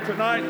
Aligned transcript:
Tonight, 0.00 0.42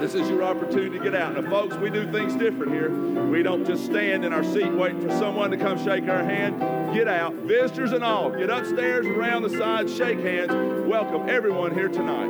this 0.00 0.14
is 0.14 0.28
your 0.28 0.42
opportunity 0.42 0.96
to 0.96 1.04
get 1.04 1.14
out. 1.14 1.34
Now, 1.34 1.48
folks, 1.50 1.76
we 1.76 1.90
do 1.90 2.10
things 2.10 2.34
different 2.34 2.72
here. 2.72 2.90
We 3.26 3.42
don't 3.42 3.66
just 3.66 3.84
stand 3.84 4.24
in 4.24 4.32
our 4.32 4.44
seat 4.44 4.72
waiting 4.72 5.02
for 5.02 5.10
someone 5.10 5.50
to 5.50 5.56
come 5.56 5.82
shake 5.84 6.08
our 6.08 6.24
hand. 6.24 6.60
Get 6.94 7.06
out, 7.06 7.34
visitors 7.34 7.92
and 7.92 8.02
all. 8.02 8.30
Get 8.30 8.48
upstairs, 8.48 9.06
around 9.06 9.42
the 9.42 9.50
sides, 9.50 9.94
shake 9.94 10.20
hands. 10.20 10.52
Welcome 10.86 11.28
everyone 11.28 11.74
here 11.74 11.88
tonight. 11.88 12.29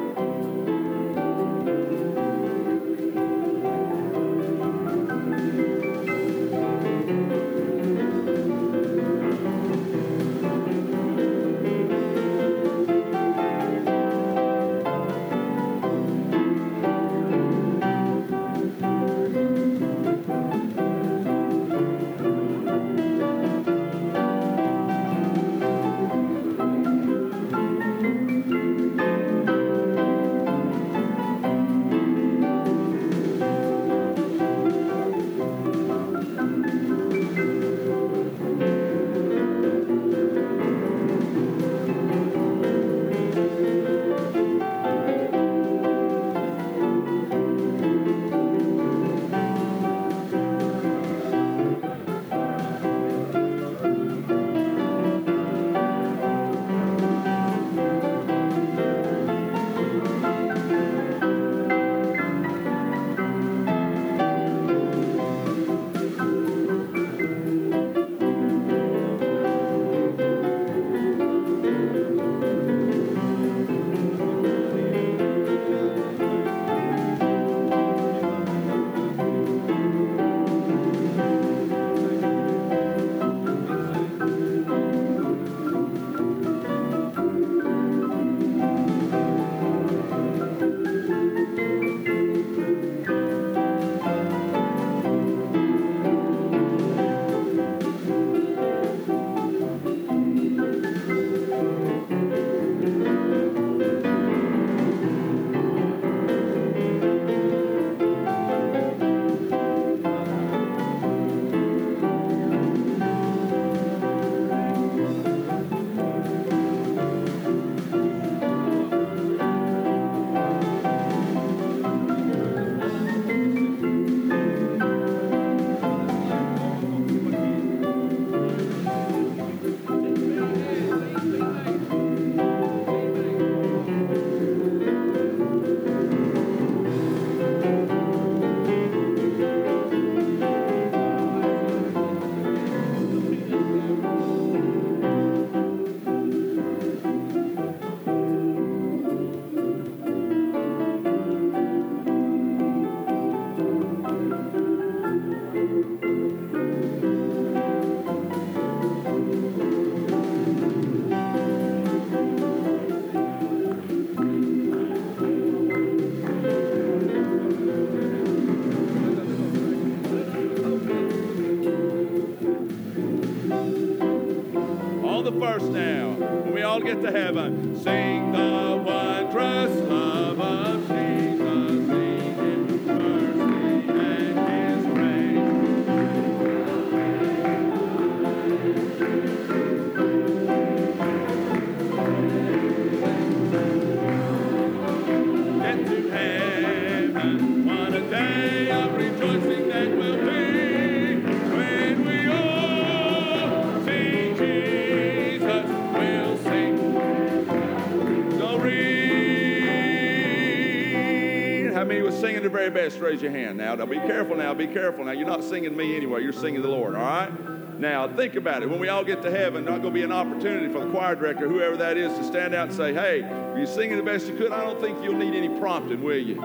Best? 212.71 212.99
Raise 213.01 213.21
your 213.21 213.31
hand 213.31 213.59
now. 213.59 213.75
Now 213.75 213.87
be 213.87 213.97
careful 213.97 214.37
now. 214.37 214.55
Be 214.55 214.67
careful 214.67 215.05
now. 215.05 215.13
You're 215.13 215.27
not 215.27 215.45
singing 215.45 215.77
me 215.77 215.97
anyway. 215.97 216.23
You're 216.23 216.33
singing 216.33 216.63
the 216.63 216.69
Lord. 216.69 216.95
All 216.95 217.03
right. 217.03 217.31
Now 217.79 218.09
think 218.15 218.35
about 218.35 218.63
it. 218.63 218.69
When 218.69 218.79
we 218.79 218.89
all 218.89 219.05
get 219.05 219.23
to 219.23 219.31
heaven, 219.31 219.65
not 219.65 219.81
going 219.81 219.95
to 219.95 219.99
be 219.99 220.03
an 220.03 220.13
opportunity 220.13 220.71
for 220.71 220.85
the 220.85 220.91
choir 220.91 221.15
director, 221.15 221.49
whoever 221.49 221.79
that 221.79 221.97
is, 221.97 222.13
to 222.19 222.25
stand 222.25 222.55
out 222.55 222.69
and 222.69 222.77
say, 222.77 222.93
"Hey, 222.93 223.21
you're 223.57 223.67
singing 223.67 223.97
the 223.97 224.03
best 224.03 224.27
you 224.27 224.37
could." 224.37 224.53
I 224.53 224.63
don't 224.65 224.81
think 224.81 225.03
you'll 225.03 225.17
need 225.17 225.35
any 225.35 225.49
prompting, 225.59 226.03
will 226.03 226.19
you? 226.19 226.37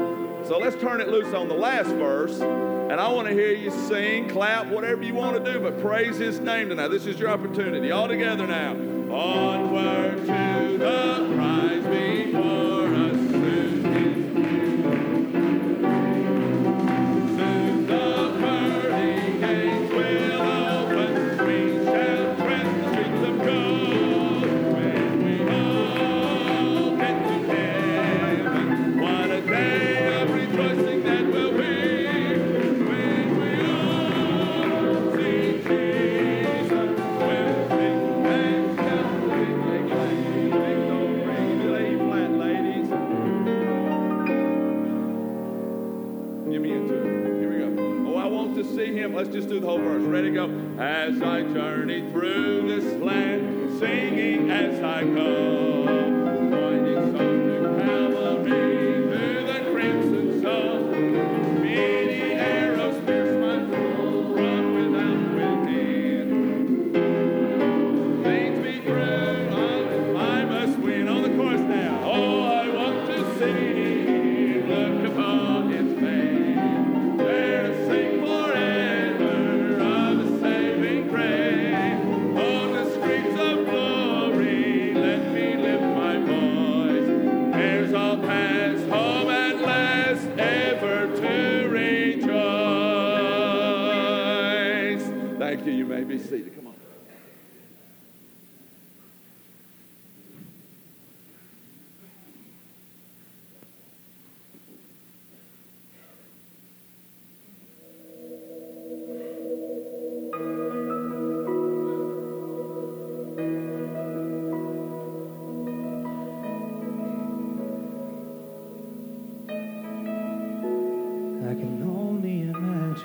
So 0.47 0.57
let's 0.57 0.79
turn 0.81 1.01
it 1.01 1.09
loose 1.09 1.33
on 1.33 1.49
the 1.49 1.55
last 1.55 1.89
verse. 1.89 2.39
And 2.39 3.01
I 3.01 3.11
want 3.11 3.27
to 3.27 3.33
hear 3.33 3.51
you 3.51 3.71
sing, 3.71 4.29
clap, 4.29 4.67
whatever 4.67 5.01
you 5.03 5.15
want 5.15 5.43
to 5.43 5.53
do, 5.53 5.59
but 5.59 5.81
praise 5.81 6.17
his 6.17 6.39
name 6.39 6.69
tonight. 6.69 6.89
This 6.89 7.05
is 7.05 7.19
your 7.19 7.29
opportunity. 7.29 7.91
All 7.91 8.07
together 8.07 8.47
now. 8.47 8.71
Onward 9.11 10.17
to 10.25 10.77
the 10.77 11.35
prize 11.35 11.83
before 11.83 12.74
Let's 49.15 49.29
just 49.29 49.47
do 49.47 49.61
the 49.61 49.65
whole 49.65 49.77
verse. 49.77 50.03
Ready, 50.03 50.29
go. 50.29 50.49
As 50.77 51.21
I 51.21 51.43
journey 51.43 52.01
through 52.11 52.67
this 52.67 53.01
land, 53.01 53.79
singing 53.79 54.51
as 54.51 54.83
I 54.83 55.05
go, 55.05 56.14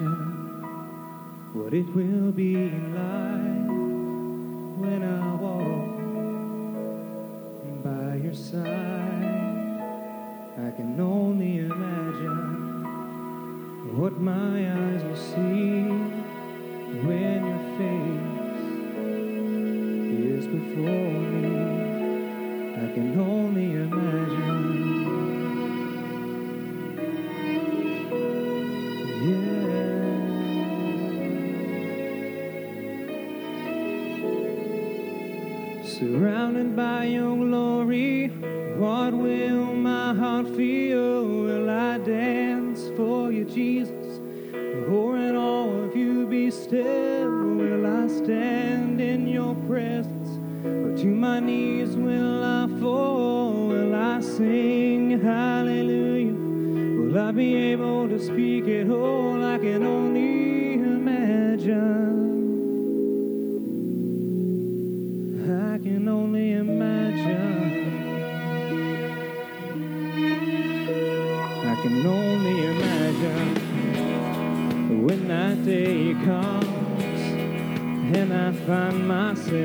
what 0.01 1.75
it 1.75 1.87
will 1.95 2.33
be 2.33 2.55
like 2.55 3.69
when 4.81 5.03
I 5.05 5.35
walk 5.35 5.99
by 7.85 8.15
your 8.17 8.35
side. 8.35 8.65
I 10.57 10.71
can 10.71 10.99
only 10.99 11.59
imagine 11.59 12.87
what 13.99 14.19
my 14.19 14.73
eyes 14.73 15.03
will 15.05 15.17
see 15.17 15.83
when 17.05 17.45
your 17.51 17.63
face 17.77 18.57
is 20.19 20.47
before 20.47 21.21
me. 21.43 21.49
I 22.73 22.89
can 22.95 23.21
only 23.21 23.73
imagine. 23.75 25.50
Surrounded 36.01 36.75
by 36.75 37.05
your 37.05 37.37
glory, 37.37 38.29
what 38.79 39.13
will 39.13 39.75
my 39.75 40.15
heart 40.15 40.47
feel? 40.57 41.27
Will 41.27 41.69
I 41.69 41.99
dance 41.99 42.89
for 42.97 43.31
you, 43.31 43.45
Jesus? 43.45 44.19
Or 44.89 45.19
in 45.19 45.37
all 45.37 45.85
of 45.85 45.95
you 45.95 46.27
be 46.27 46.51
still? 46.51 47.55
Will 47.55 47.85
I 47.85 48.09
stand 48.09 48.99
in 49.03 49.29
your 49.29 49.55
presence? 49.69 50.39
Or 50.65 50.97
to 50.97 51.07
my 51.07 51.39
knees 51.39 51.95
will 51.95 52.45
I 52.45 52.67
fall? 52.81 53.69
Will 53.69 53.95
I 53.95 54.23
sing 54.23 55.21
hallelujah? 55.21 56.33
Will 56.33 57.19
I 57.19 57.31
be 57.31 57.55
able 57.57 58.09
to 58.09 58.19
speak 58.19 58.65
it 58.65 58.89
all? 58.89 59.45
I 59.45 59.59
can 59.59 59.85
only 59.85 60.10
comes 76.25 77.03
and 78.17 78.33
I 78.33 78.53
find 78.53 79.07
myself 79.09 79.61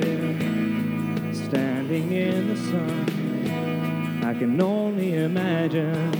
standing 1.47 2.12
in 2.12 2.47
the 2.50 2.55
sun. 2.55 4.24
I 4.24 4.33
can 4.33 4.62
only 4.62 5.15
imagine 5.15 6.12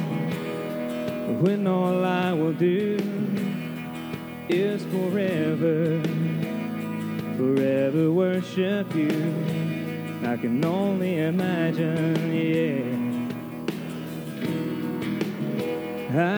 when 1.42 1.68
all 1.68 2.04
I 2.04 2.34
will 2.34 2.54
do 2.54 2.98
is 4.50 4.84
forever, 4.86 6.02
forever 7.38 8.12
worship 8.12 8.94
you. 8.96 9.34
I 10.24 10.38
can 10.38 10.64
only 10.66 11.20
imagine, 11.20 12.34
yeah. 12.34 13.06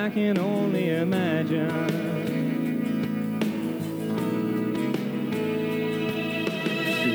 I 0.06 0.10
can 0.10 0.38
only 0.38 0.90
imagine. 0.90 2.17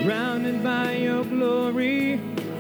Surrounded 0.03 0.65
by 0.65 0.97
your 0.97 1.25
glory, 1.25 2.17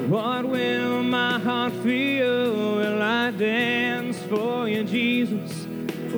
what 0.06 0.44
will 0.44 1.02
my 1.02 1.40
heart 1.40 1.72
feel? 1.82 2.76
Will 2.76 3.02
I 3.02 3.32
dance 3.32 4.16
for 4.30 4.68
you, 4.68 4.84
Jesus? 4.84 5.66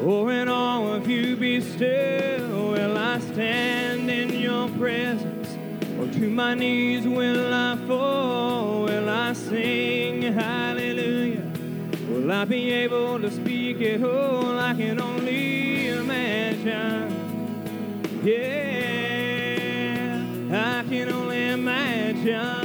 Or 0.05 0.31
in 0.31 0.51
all 0.51 0.93
of 0.93 1.09
you 1.09 1.35
be 1.35 1.63
still? 1.63 2.73
Will 2.73 2.99
I 2.99 3.21
stand 3.21 4.11
in 4.11 4.39
your 4.39 4.69
presence? 4.77 5.49
Or 5.99 6.13
to 6.13 6.29
my 6.29 6.53
knees 6.53 7.09
will 7.09 7.55
I 7.55 7.79
fall? 7.87 8.83
Will 8.83 9.09
I 9.09 9.33
sing 9.33 10.21
hallelujah? 10.21 11.51
Will 12.11 12.31
I 12.31 12.45
be 12.45 12.71
able 12.71 13.19
to 13.19 13.31
speak 13.31 13.81
it 13.81 14.03
whole? 14.03 14.59
I 14.59 14.75
can 14.75 15.01
only 15.01 15.89
imagine. 15.89 17.09
Yeah, 18.23 18.74
I 20.55 20.85
can 20.89 21.11
only 21.11 21.49
imagine. 21.51 22.64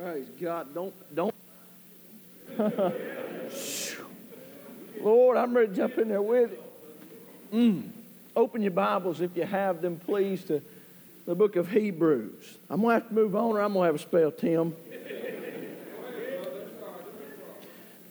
Praise 0.00 0.28
God. 0.40 0.72
Don't, 0.74 0.94
don't. 1.12 1.34
Lord, 5.00 5.36
I'm 5.36 5.56
ready 5.56 5.68
to 5.68 5.74
jump 5.74 5.98
in 5.98 6.08
there 6.08 6.22
with 6.22 6.52
it. 6.52 6.62
Mm. 7.52 7.90
Open 8.36 8.62
your 8.62 8.70
Bibles 8.70 9.20
if 9.20 9.36
you 9.36 9.42
have 9.42 9.82
them, 9.82 9.98
please, 9.98 10.44
to 10.44 10.62
the 11.26 11.34
book 11.34 11.56
of 11.56 11.68
Hebrews. 11.72 12.58
I'm 12.70 12.82
going 12.82 12.94
to 12.94 13.00
have 13.00 13.08
to 13.08 13.14
move 13.14 13.34
on 13.34 13.56
or 13.56 13.60
I'm 13.60 13.72
going 13.72 13.82
to 13.82 13.86
have 13.86 13.94
a 13.96 13.98
spell, 13.98 14.30
Tim. 14.30 14.76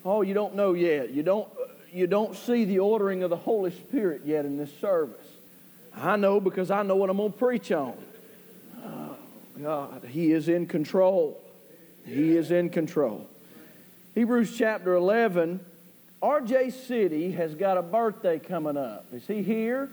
Oh, 0.04 0.20
you 0.20 0.34
don't 0.34 0.54
know 0.56 0.74
yet. 0.74 1.10
You 1.10 1.22
don't, 1.22 1.48
you 1.90 2.06
don't 2.06 2.36
see 2.36 2.66
the 2.66 2.80
ordering 2.80 3.22
of 3.22 3.30
the 3.30 3.36
Holy 3.36 3.70
Spirit 3.70 4.22
yet 4.26 4.44
in 4.44 4.58
this 4.58 4.70
service. 4.78 5.16
I 5.96 6.16
know 6.16 6.38
because 6.38 6.70
I 6.70 6.82
know 6.82 6.96
what 6.96 7.08
I'm 7.08 7.16
going 7.16 7.32
to 7.32 7.38
preach 7.38 7.72
on. 7.72 7.96
Oh, 8.84 9.16
God, 9.62 10.04
He 10.04 10.32
is 10.32 10.50
in 10.50 10.66
control. 10.66 11.40
He 12.08 12.36
is 12.36 12.50
in 12.50 12.70
control. 12.70 13.26
Hebrews 14.14 14.56
chapter 14.56 14.94
11. 14.94 15.60
RJ 16.22 16.72
City 16.72 17.32
has 17.32 17.54
got 17.54 17.76
a 17.76 17.82
birthday 17.82 18.38
coming 18.38 18.76
up. 18.76 19.06
Is 19.12 19.26
he 19.26 19.42
here? 19.42 19.90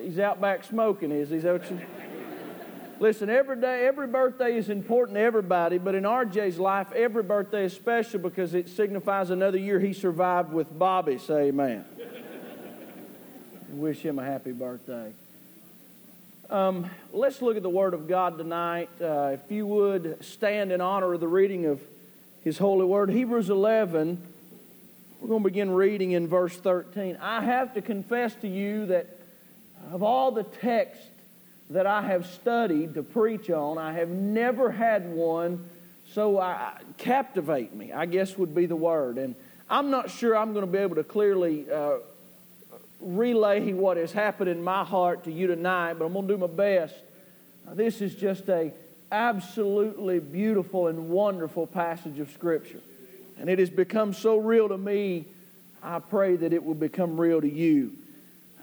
He's 0.00 0.18
out 0.18 0.40
back 0.40 0.64
smoking, 0.64 1.10
is 1.10 1.30
he? 1.30 1.36
Is 1.36 1.42
that 1.42 1.70
you- 1.70 1.80
Listen, 3.00 3.30
every 3.30 3.56
day, 3.60 3.86
every 3.86 4.06
birthday 4.06 4.56
is 4.56 4.68
important 4.68 5.16
to 5.16 5.20
everybody, 5.22 5.78
but 5.78 5.94
in 5.94 6.04
RJ's 6.04 6.58
life, 6.58 6.92
every 6.92 7.22
birthday 7.22 7.64
is 7.64 7.72
special 7.72 8.20
because 8.20 8.54
it 8.54 8.68
signifies 8.68 9.30
another 9.30 9.58
year 9.58 9.80
he 9.80 9.92
survived 9.92 10.52
with 10.52 10.78
Bobby. 10.78 11.18
Say 11.18 11.48
amen. 11.48 11.84
Wish 13.70 14.00
him 14.00 14.18
a 14.18 14.24
happy 14.24 14.52
birthday. 14.52 15.12
Um, 16.50 16.90
let's 17.12 17.40
look 17.40 17.56
at 17.56 17.62
the 17.62 17.70
Word 17.70 17.94
of 17.94 18.08
God 18.08 18.36
tonight. 18.36 18.90
Uh, 19.00 19.30
if 19.34 19.52
you 19.52 19.64
would 19.66 20.24
stand 20.24 20.72
in 20.72 20.80
honor 20.80 21.14
of 21.14 21.20
the 21.20 21.28
reading 21.28 21.66
of 21.66 21.80
His 22.42 22.58
holy 22.58 22.84
Word, 22.84 23.08
Hebrews 23.08 23.50
11, 23.50 24.20
we're 25.20 25.28
going 25.28 25.44
to 25.44 25.48
begin 25.48 25.70
reading 25.70 26.10
in 26.10 26.26
verse 26.26 26.56
13. 26.56 27.18
I 27.22 27.42
have 27.42 27.74
to 27.74 27.80
confess 27.80 28.34
to 28.40 28.48
you 28.48 28.86
that 28.86 29.06
of 29.92 30.02
all 30.02 30.32
the 30.32 30.42
texts 30.42 31.06
that 31.70 31.86
I 31.86 32.02
have 32.02 32.26
studied 32.26 32.94
to 32.94 33.04
preach 33.04 33.48
on, 33.48 33.78
I 33.78 33.92
have 33.92 34.08
never 34.08 34.72
had 34.72 35.08
one 35.12 35.64
so 36.14 36.40
I, 36.40 36.72
captivate 36.98 37.72
me, 37.72 37.92
I 37.92 38.06
guess 38.06 38.36
would 38.36 38.56
be 38.56 38.66
the 38.66 38.74
word. 38.74 39.18
And 39.18 39.36
I'm 39.68 39.90
not 39.90 40.10
sure 40.10 40.36
I'm 40.36 40.52
going 40.52 40.66
to 40.66 40.72
be 40.72 40.78
able 40.78 40.96
to 40.96 41.04
clearly 41.04 41.70
uh, 41.70 41.98
relay 43.00 43.72
what 43.72 43.96
has 43.96 44.12
happened 44.12 44.50
in 44.50 44.62
my 44.62 44.84
heart 44.84 45.24
to 45.24 45.32
you 45.32 45.46
tonight, 45.46 45.94
but 45.94 46.04
I'm 46.04 46.12
going 46.12 46.28
to 46.28 46.34
do 46.34 46.38
my 46.38 46.46
best. 46.46 46.94
Uh, 47.68 47.74
This 47.74 48.00
is 48.00 48.14
just 48.14 48.48
a 48.48 48.72
absolutely 49.12 50.20
beautiful 50.20 50.86
and 50.86 51.08
wonderful 51.08 51.66
passage 51.66 52.18
of 52.20 52.30
Scripture. 52.30 52.80
And 53.38 53.48
it 53.48 53.58
has 53.58 53.70
become 53.70 54.12
so 54.12 54.36
real 54.36 54.68
to 54.68 54.78
me, 54.78 55.24
I 55.82 55.98
pray 55.98 56.36
that 56.36 56.52
it 56.52 56.64
will 56.64 56.74
become 56.74 57.20
real 57.20 57.40
to 57.40 57.50
you. 57.50 57.92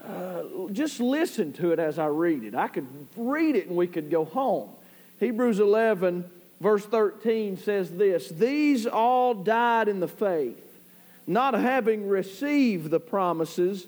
Uh, 0.06 0.42
just 0.72 1.00
listen 1.00 1.52
to 1.54 1.72
it 1.72 1.78
as 1.78 1.98
I 1.98 2.06
read 2.06 2.44
it. 2.44 2.54
I 2.54 2.68
could 2.68 2.86
read 3.16 3.56
it 3.56 3.66
and 3.66 3.76
we 3.76 3.86
could 3.86 4.10
go 4.10 4.24
home. 4.24 4.70
Hebrews 5.18 5.58
11, 5.58 6.24
verse 6.60 6.84
13 6.84 7.58
says 7.58 7.90
this 7.90 8.28
These 8.28 8.86
all 8.86 9.34
died 9.34 9.88
in 9.88 10.00
the 10.00 10.08
faith, 10.08 10.78
not 11.26 11.54
having 11.54 12.08
received 12.08 12.90
the 12.90 13.00
promises, 13.00 13.86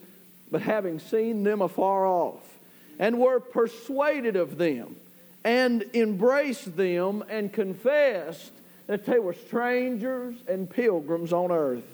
but 0.50 0.62
having 0.62 0.98
seen 0.98 1.42
them 1.44 1.62
afar 1.62 2.06
off, 2.06 2.58
and 2.98 3.18
were 3.18 3.40
persuaded 3.40 4.36
of 4.36 4.58
them, 4.58 4.96
and 5.44 5.84
embraced 5.94 6.76
them, 6.76 7.24
and 7.28 7.52
confessed 7.52 8.52
that 8.86 9.06
they 9.06 9.18
were 9.18 9.34
strangers 9.34 10.34
and 10.48 10.68
pilgrims 10.68 11.32
on 11.32 11.50
earth. 11.50 11.84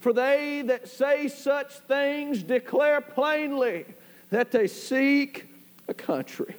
For 0.00 0.12
they 0.12 0.62
that 0.66 0.88
say 0.88 1.28
such 1.28 1.72
things 1.72 2.42
declare 2.42 3.00
plainly 3.00 3.84
that 4.30 4.52
they 4.52 4.66
seek 4.66 5.46
a 5.88 5.94
country. 5.94 6.54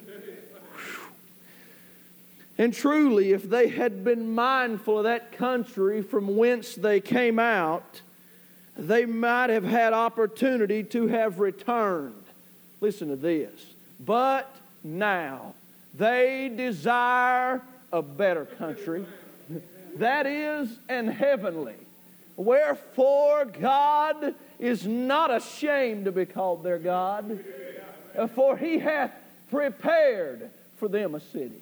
And 2.58 2.74
truly, 2.74 3.32
if 3.32 3.48
they 3.48 3.68
had 3.68 4.04
been 4.04 4.34
mindful 4.34 4.98
of 4.98 5.04
that 5.04 5.32
country 5.32 6.02
from 6.02 6.36
whence 6.36 6.74
they 6.74 7.00
came 7.00 7.38
out, 7.38 8.02
they 8.80 9.04
might 9.04 9.50
have 9.50 9.64
had 9.64 9.92
opportunity 9.92 10.82
to 10.84 11.06
have 11.08 11.38
returned. 11.38 12.14
Listen 12.80 13.08
to 13.08 13.16
this. 13.16 13.52
But 14.04 14.54
now 14.82 15.54
they 15.94 16.50
desire 16.54 17.60
a 17.92 18.00
better 18.00 18.46
country, 18.46 19.04
that 19.96 20.26
is, 20.26 20.70
an 20.88 21.08
heavenly. 21.08 21.74
Wherefore 22.36 23.44
God 23.44 24.34
is 24.58 24.86
not 24.86 25.30
ashamed 25.30 26.06
to 26.06 26.12
be 26.12 26.24
called 26.24 26.62
their 26.62 26.78
God, 26.78 27.44
for 28.34 28.56
he 28.56 28.78
hath 28.78 29.12
prepared 29.50 30.50
for 30.78 30.88
them 30.88 31.14
a 31.14 31.20
city. 31.20 31.60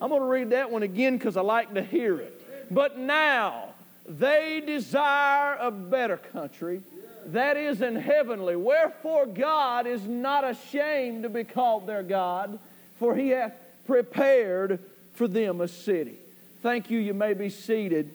I'm 0.00 0.08
going 0.08 0.22
to 0.22 0.26
read 0.26 0.50
that 0.50 0.70
one 0.70 0.82
again 0.82 1.18
because 1.18 1.36
I 1.36 1.42
like 1.42 1.74
to 1.74 1.82
hear 1.82 2.18
it. 2.18 2.72
But 2.72 2.96
now 2.96 3.69
they 4.08 4.62
desire 4.64 5.56
a 5.60 5.70
better 5.70 6.16
country, 6.16 6.82
that 7.26 7.56
is 7.56 7.80
an 7.82 7.96
heavenly. 7.96 8.56
Wherefore 8.56 9.26
God 9.26 9.86
is 9.86 10.02
not 10.04 10.48
ashamed 10.48 11.22
to 11.22 11.28
be 11.28 11.44
called 11.44 11.86
their 11.86 12.02
God, 12.02 12.58
for 12.98 13.14
he 13.14 13.30
hath 13.30 13.52
prepared 13.86 14.80
for 15.14 15.28
them 15.28 15.60
a 15.60 15.68
city. 15.68 16.16
Thank 16.62 16.90
you. 16.90 16.98
You 16.98 17.14
may 17.14 17.34
be 17.34 17.50
seated. 17.50 18.10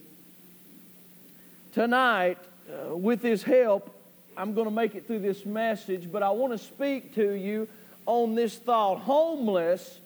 Tonight, 1.74 2.38
uh, 2.70 2.96
with 2.96 3.22
his 3.22 3.44
help, 3.44 3.92
I'm 4.38 4.54
going 4.54 4.66
to 4.66 4.74
make 4.74 4.96
it 4.96 5.08
through 5.08 5.20
this 5.20 5.46
message, 5.46 6.12
but 6.12 6.24
I 6.24 6.30
want 6.32 6.54
to 6.54 6.58
speak 6.58 7.16
to 7.16 7.34
you 7.34 7.68
on 8.06 8.36
this 8.36 8.56
thought 8.56 9.00
homeless, 9.00 10.00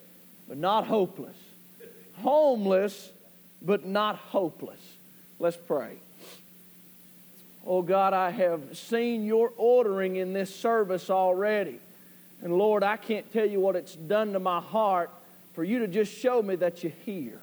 but 0.48 0.58
not 0.58 0.88
hopeless. 0.88 1.36
Homeless, 2.22 3.12
but 3.62 3.86
not 3.86 4.16
hopeless. 4.16 4.80
Let's 5.40 5.58
pray. 5.58 5.96
Oh 7.66 7.82
God, 7.82 8.14
I 8.14 8.30
have 8.30 8.78
seen 8.78 9.26
your 9.26 9.54
ordering 9.56 10.18
in 10.18 10.34
this 10.34 10.54
service 10.54 11.10
already. 11.10 11.80
And 12.42 12.58
Lord, 12.58 12.84
I 12.84 12.98
can't 12.98 13.32
tell 13.32 13.46
you 13.46 13.60
what 13.60 13.76
it's 13.76 13.96
done 13.96 14.34
to 14.34 14.40
my 14.40 14.60
heart 14.60 15.10
for 15.54 15.64
you 15.64 15.80
to 15.80 15.88
just 15.88 16.14
show 16.14 16.42
me 16.42 16.56
that 16.58 16.84
you're 16.84 16.94
here, 17.06 17.40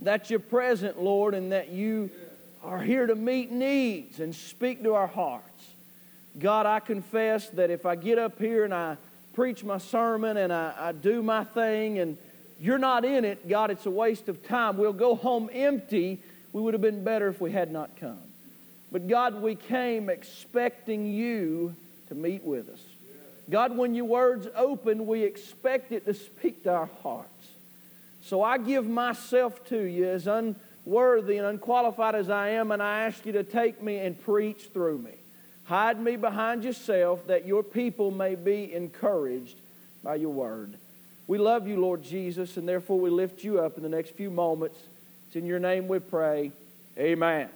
that 0.00 0.30
you're 0.30 0.38
present, 0.38 1.00
Lord, 1.00 1.34
and 1.34 1.52
that 1.52 1.70
you 1.70 2.10
are 2.62 2.80
here 2.80 3.06
to 3.06 3.14
meet 3.14 3.50
needs 3.50 4.20
and 4.20 4.34
speak 4.34 4.82
to 4.84 4.94
our 4.94 5.06
hearts. 5.06 5.46
God, 6.38 6.66
I 6.66 6.80
confess 6.80 7.48
that 7.50 7.70
if 7.70 7.84
I 7.84 7.96
get 7.96 8.18
up 8.18 8.38
here 8.38 8.64
and 8.64 8.72
I 8.72 8.96
preach 9.34 9.64
my 9.64 9.78
sermon 9.78 10.36
and 10.36 10.52
I, 10.52 10.72
I 10.78 10.92
do 10.92 11.22
my 11.22 11.44
thing 11.44 11.98
and 11.98 12.16
you're 12.60 12.78
not 12.78 13.04
in 13.04 13.24
it, 13.24 13.48
God, 13.48 13.70
it's 13.70 13.86
a 13.86 13.90
waste 13.90 14.28
of 14.28 14.46
time. 14.46 14.76
We'll 14.76 14.92
go 14.92 15.14
home 15.14 15.50
empty. 15.52 16.20
We 16.52 16.60
would 16.60 16.74
have 16.74 16.80
been 16.80 17.04
better 17.04 17.28
if 17.28 17.40
we 17.40 17.52
had 17.52 17.70
not 17.72 17.96
come. 17.96 18.18
But 18.90 19.08
God, 19.08 19.40
we 19.40 19.54
came 19.54 20.10
expecting 20.10 21.06
you 21.06 21.74
to 22.08 22.14
meet 22.14 22.44
with 22.44 22.68
us. 22.68 22.80
God, 23.48 23.76
when 23.76 23.94
your 23.94 24.04
words 24.04 24.46
open, 24.54 25.06
we 25.06 25.24
expect 25.24 25.92
it 25.92 26.04
to 26.04 26.14
speak 26.14 26.64
to 26.64 26.72
our 26.72 26.90
hearts. 27.02 27.28
So 28.22 28.42
I 28.42 28.58
give 28.58 28.86
myself 28.86 29.64
to 29.68 29.82
you 29.82 30.08
as 30.08 30.26
unworthy 30.26 31.38
and 31.38 31.46
unqualified 31.46 32.14
as 32.14 32.30
I 32.30 32.50
am, 32.50 32.70
and 32.70 32.82
I 32.82 33.00
ask 33.06 33.26
you 33.26 33.32
to 33.32 33.42
take 33.42 33.82
me 33.82 33.98
and 33.98 34.20
preach 34.22 34.68
through 34.72 34.98
me. 34.98 35.12
Hide 35.64 36.00
me 36.00 36.16
behind 36.16 36.64
yourself 36.64 37.26
that 37.26 37.46
your 37.46 37.62
people 37.62 38.10
may 38.10 38.34
be 38.34 38.72
encouraged 38.72 39.56
by 40.04 40.16
your 40.16 40.30
word. 40.30 40.74
We 41.26 41.38
love 41.38 41.66
you, 41.66 41.80
Lord 41.80 42.02
Jesus, 42.02 42.56
and 42.56 42.68
therefore 42.68 43.00
we 43.00 43.10
lift 43.10 43.42
you 43.42 43.60
up 43.60 43.76
in 43.76 43.82
the 43.82 43.88
next 43.88 44.10
few 44.10 44.30
moments. 44.30 44.78
It's 45.32 45.38
in 45.38 45.46
your 45.46 45.60
name 45.60 45.88
we 45.88 45.98
pray. 45.98 46.52
Amen. 46.98 47.48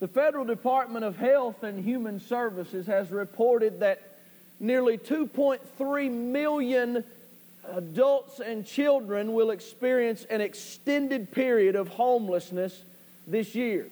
The 0.00 0.08
Federal 0.08 0.44
Department 0.44 1.04
of 1.04 1.16
Health 1.16 1.62
and 1.62 1.84
Human 1.84 2.18
Services 2.18 2.88
has 2.88 3.12
reported 3.12 3.78
that 3.78 4.18
nearly 4.58 4.98
2.3 4.98 6.10
million 6.10 7.04
adults 7.68 8.40
and 8.40 8.66
children 8.66 9.32
will 9.32 9.52
experience 9.52 10.24
an 10.24 10.40
extended 10.40 11.30
period 11.30 11.76
of 11.76 11.86
homelessness 11.86 12.82
this 13.28 13.54
year. 13.54 13.86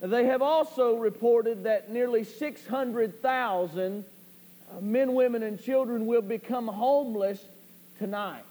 They 0.00 0.24
have 0.24 0.42
also 0.42 0.96
reported 0.96 1.62
that 1.62 1.88
nearly 1.88 2.24
600,000 2.24 4.04
men, 4.80 5.14
women, 5.14 5.44
and 5.44 5.62
children 5.62 6.06
will 6.06 6.20
become 6.20 6.66
homeless 6.66 7.40
tonight. 8.00 8.42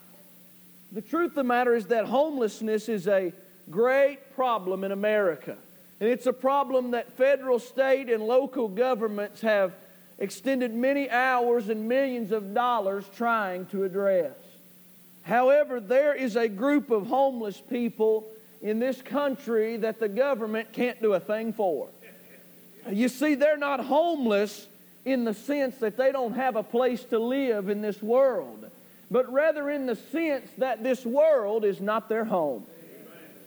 The 0.93 1.01
truth 1.01 1.31
of 1.31 1.35
the 1.35 1.43
matter 1.43 1.75
is 1.75 1.87
that 1.87 2.05
homelessness 2.05 2.87
is 2.87 3.07
a 3.07 3.33
great 3.69 4.35
problem 4.35 4.83
in 4.83 4.91
America. 4.91 5.57
And 5.99 6.09
it's 6.09 6.27
a 6.27 6.33
problem 6.33 6.91
that 6.91 7.11
federal, 7.13 7.57
state, 7.59 8.09
and 8.09 8.23
local 8.23 8.67
governments 8.67 9.41
have 9.41 9.73
extended 10.19 10.73
many 10.73 11.09
hours 11.09 11.69
and 11.69 11.87
millions 11.87 12.31
of 12.31 12.53
dollars 12.53 13.05
trying 13.15 13.65
to 13.67 13.83
address. 13.83 14.35
However, 15.23 15.79
there 15.79 16.13
is 16.13 16.35
a 16.35 16.47
group 16.47 16.91
of 16.91 17.07
homeless 17.07 17.59
people 17.59 18.27
in 18.61 18.79
this 18.79 19.01
country 19.01 19.77
that 19.77 19.99
the 19.99 20.09
government 20.09 20.73
can't 20.73 21.01
do 21.01 21.13
a 21.13 21.19
thing 21.19 21.53
for. 21.53 21.87
You 22.89 23.09
see, 23.09 23.35
they're 23.35 23.57
not 23.57 23.79
homeless 23.79 24.67
in 25.05 25.23
the 25.23 25.33
sense 25.33 25.77
that 25.77 25.97
they 25.97 26.11
don't 26.11 26.33
have 26.33 26.55
a 26.55 26.63
place 26.63 27.03
to 27.05 27.19
live 27.19 27.69
in 27.69 27.81
this 27.81 28.01
world, 28.01 28.62
but 29.11 29.31
rather 29.31 29.69
in 29.69 29.85
the 29.85 29.95
sense 29.95 30.49
that 30.57 30.83
this 30.83 31.05
world 31.05 31.65
is 31.65 31.79
not 31.81 32.09
their 32.09 32.25
home. 32.25 32.65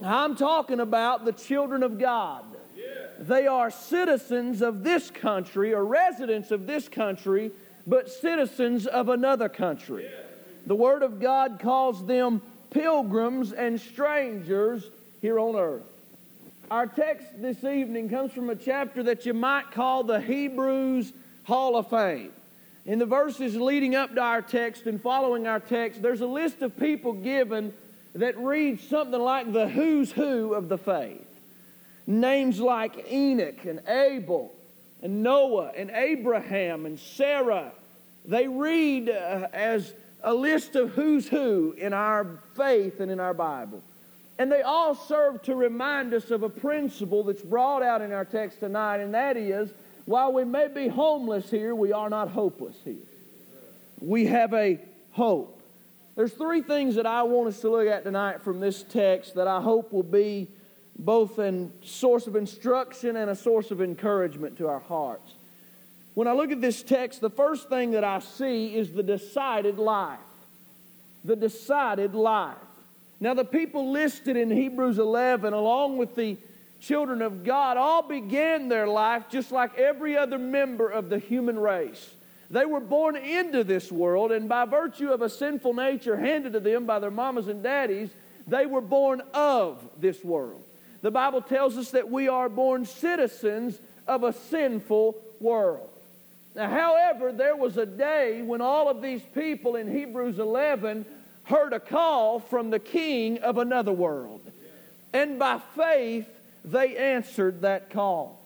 I'm 0.02 0.36
talking 0.36 0.80
about 0.80 1.24
the 1.24 1.32
children 1.32 1.82
of 1.82 1.98
God. 1.98 2.44
They 3.18 3.46
are 3.46 3.70
citizens 3.70 4.60
of 4.60 4.84
this 4.84 5.10
country 5.10 5.72
or 5.72 5.84
residents 5.84 6.50
of 6.50 6.66
this 6.66 6.88
country, 6.88 7.50
but 7.86 8.10
citizens 8.10 8.86
of 8.86 9.08
another 9.08 9.48
country. 9.48 10.06
The 10.66 10.74
Word 10.74 11.02
of 11.02 11.20
God 11.20 11.58
calls 11.62 12.04
them 12.04 12.42
pilgrims 12.70 13.52
and 13.52 13.80
strangers 13.80 14.90
here 15.22 15.38
on 15.38 15.56
earth. 15.56 15.84
Our 16.70 16.86
text 16.86 17.40
this 17.40 17.62
evening 17.64 18.10
comes 18.10 18.32
from 18.32 18.50
a 18.50 18.56
chapter 18.56 19.02
that 19.04 19.24
you 19.24 19.32
might 19.32 19.70
call 19.70 20.02
the 20.02 20.20
Hebrews 20.20 21.12
Hall 21.44 21.76
of 21.76 21.88
Fame. 21.88 22.32
In 22.86 23.00
the 23.00 23.06
verses 23.06 23.56
leading 23.56 23.96
up 23.96 24.14
to 24.14 24.20
our 24.20 24.40
text 24.40 24.86
and 24.86 25.02
following 25.02 25.48
our 25.48 25.58
text, 25.58 26.00
there's 26.02 26.20
a 26.20 26.26
list 26.26 26.62
of 26.62 26.78
people 26.78 27.14
given 27.14 27.74
that 28.14 28.38
reads 28.38 28.86
something 28.88 29.20
like 29.20 29.52
the 29.52 29.68
who's 29.68 30.12
who 30.12 30.54
of 30.54 30.68
the 30.68 30.78
faith. 30.78 31.26
Names 32.06 32.60
like 32.60 33.10
Enoch 33.10 33.64
and 33.64 33.80
Abel 33.88 34.54
and 35.02 35.24
Noah 35.24 35.72
and 35.76 35.90
Abraham 35.90 36.86
and 36.86 36.98
Sarah, 36.98 37.72
they 38.24 38.46
read 38.46 39.10
uh, 39.10 39.48
as 39.52 39.92
a 40.22 40.32
list 40.32 40.76
of 40.76 40.90
who's 40.90 41.28
who 41.28 41.74
in 41.76 41.92
our 41.92 42.38
faith 42.54 43.00
and 43.00 43.10
in 43.10 43.18
our 43.18 43.34
Bible. 43.34 43.82
And 44.38 44.50
they 44.52 44.62
all 44.62 44.94
serve 44.94 45.42
to 45.44 45.56
remind 45.56 46.14
us 46.14 46.30
of 46.30 46.44
a 46.44 46.48
principle 46.48 47.24
that's 47.24 47.42
brought 47.42 47.82
out 47.82 48.00
in 48.00 48.12
our 48.12 48.24
text 48.24 48.60
tonight, 48.60 48.98
and 48.98 49.12
that 49.14 49.36
is 49.36 49.70
while 50.06 50.32
we 50.32 50.44
may 50.44 50.68
be 50.68 50.88
homeless 50.88 51.50
here, 51.50 51.74
we 51.74 51.92
are 51.92 52.08
not 52.08 52.28
hopeless 52.28 52.76
here. 52.84 52.94
We 54.00 54.26
have 54.26 54.54
a 54.54 54.78
hope. 55.10 55.60
There's 56.14 56.32
three 56.32 56.62
things 56.62 56.94
that 56.94 57.06
I 57.06 57.24
want 57.24 57.48
us 57.48 57.60
to 57.60 57.68
look 57.68 57.88
at 57.88 58.04
tonight 58.04 58.40
from 58.40 58.60
this 58.60 58.84
text 58.84 59.34
that 59.34 59.48
I 59.48 59.60
hope 59.60 59.92
will 59.92 60.02
be 60.02 60.48
both 60.98 61.38
a 61.38 61.68
source 61.82 62.26
of 62.26 62.36
instruction 62.36 63.16
and 63.16 63.30
a 63.30 63.34
source 63.34 63.70
of 63.70 63.82
encouragement 63.82 64.56
to 64.58 64.68
our 64.68 64.78
hearts. 64.78 65.34
When 66.14 66.26
I 66.28 66.32
look 66.32 66.50
at 66.50 66.60
this 66.60 66.82
text, 66.82 67.20
the 67.20 67.28
first 67.28 67.68
thing 67.68 67.90
that 67.90 68.04
I 68.04 68.20
see 68.20 68.74
is 68.74 68.92
the 68.92 69.02
decided 69.02 69.78
life. 69.78 70.18
The 71.24 71.36
decided 71.36 72.14
life. 72.14 72.56
Now, 73.20 73.34
the 73.34 73.44
people 73.44 73.90
listed 73.90 74.36
in 74.36 74.50
Hebrews 74.50 74.98
11, 74.98 75.52
along 75.52 75.98
with 75.98 76.14
the 76.14 76.36
children 76.80 77.22
of 77.22 77.44
God, 77.44 77.76
all 77.76 78.02
began 78.02 78.68
their 78.68 78.86
life 78.86 79.24
just 79.30 79.52
like 79.52 79.78
every 79.78 80.16
other 80.16 80.38
member 80.38 80.88
of 80.88 81.08
the 81.08 81.18
human 81.18 81.58
race. 81.58 82.14
They 82.50 82.64
were 82.64 82.80
born 82.80 83.16
into 83.16 83.64
this 83.64 83.90
world, 83.90 84.30
and 84.30 84.48
by 84.48 84.66
virtue 84.66 85.10
of 85.10 85.22
a 85.22 85.28
sinful 85.28 85.74
nature 85.74 86.16
handed 86.16 86.52
to 86.52 86.60
them 86.60 86.86
by 86.86 86.98
their 86.98 87.10
mamas 87.10 87.48
and 87.48 87.62
daddies, 87.62 88.10
they 88.46 88.66
were 88.66 88.80
born 88.80 89.22
of 89.34 89.82
this 89.98 90.22
world. 90.22 90.62
The 91.02 91.10
Bible 91.10 91.42
tells 91.42 91.76
us 91.76 91.90
that 91.90 92.10
we 92.10 92.28
are 92.28 92.48
born 92.48 92.84
citizens 92.86 93.78
of 94.06 94.22
a 94.22 94.32
sinful 94.32 95.16
world. 95.40 95.90
Now, 96.54 96.70
however, 96.70 97.32
there 97.32 97.56
was 97.56 97.76
a 97.76 97.84
day 97.84 98.42
when 98.42 98.60
all 98.60 98.88
of 98.88 99.02
these 99.02 99.22
people 99.34 99.76
in 99.76 99.92
Hebrews 99.92 100.38
11 100.38 101.04
heard 101.44 101.72
a 101.72 101.80
call 101.80 102.40
from 102.40 102.70
the 102.70 102.78
king 102.78 103.38
of 103.38 103.58
another 103.58 103.92
world. 103.92 104.40
And 105.12 105.38
by 105.38 105.60
faith, 105.76 106.26
they 106.66 106.96
answered 106.96 107.62
that 107.62 107.90
call. 107.90 108.42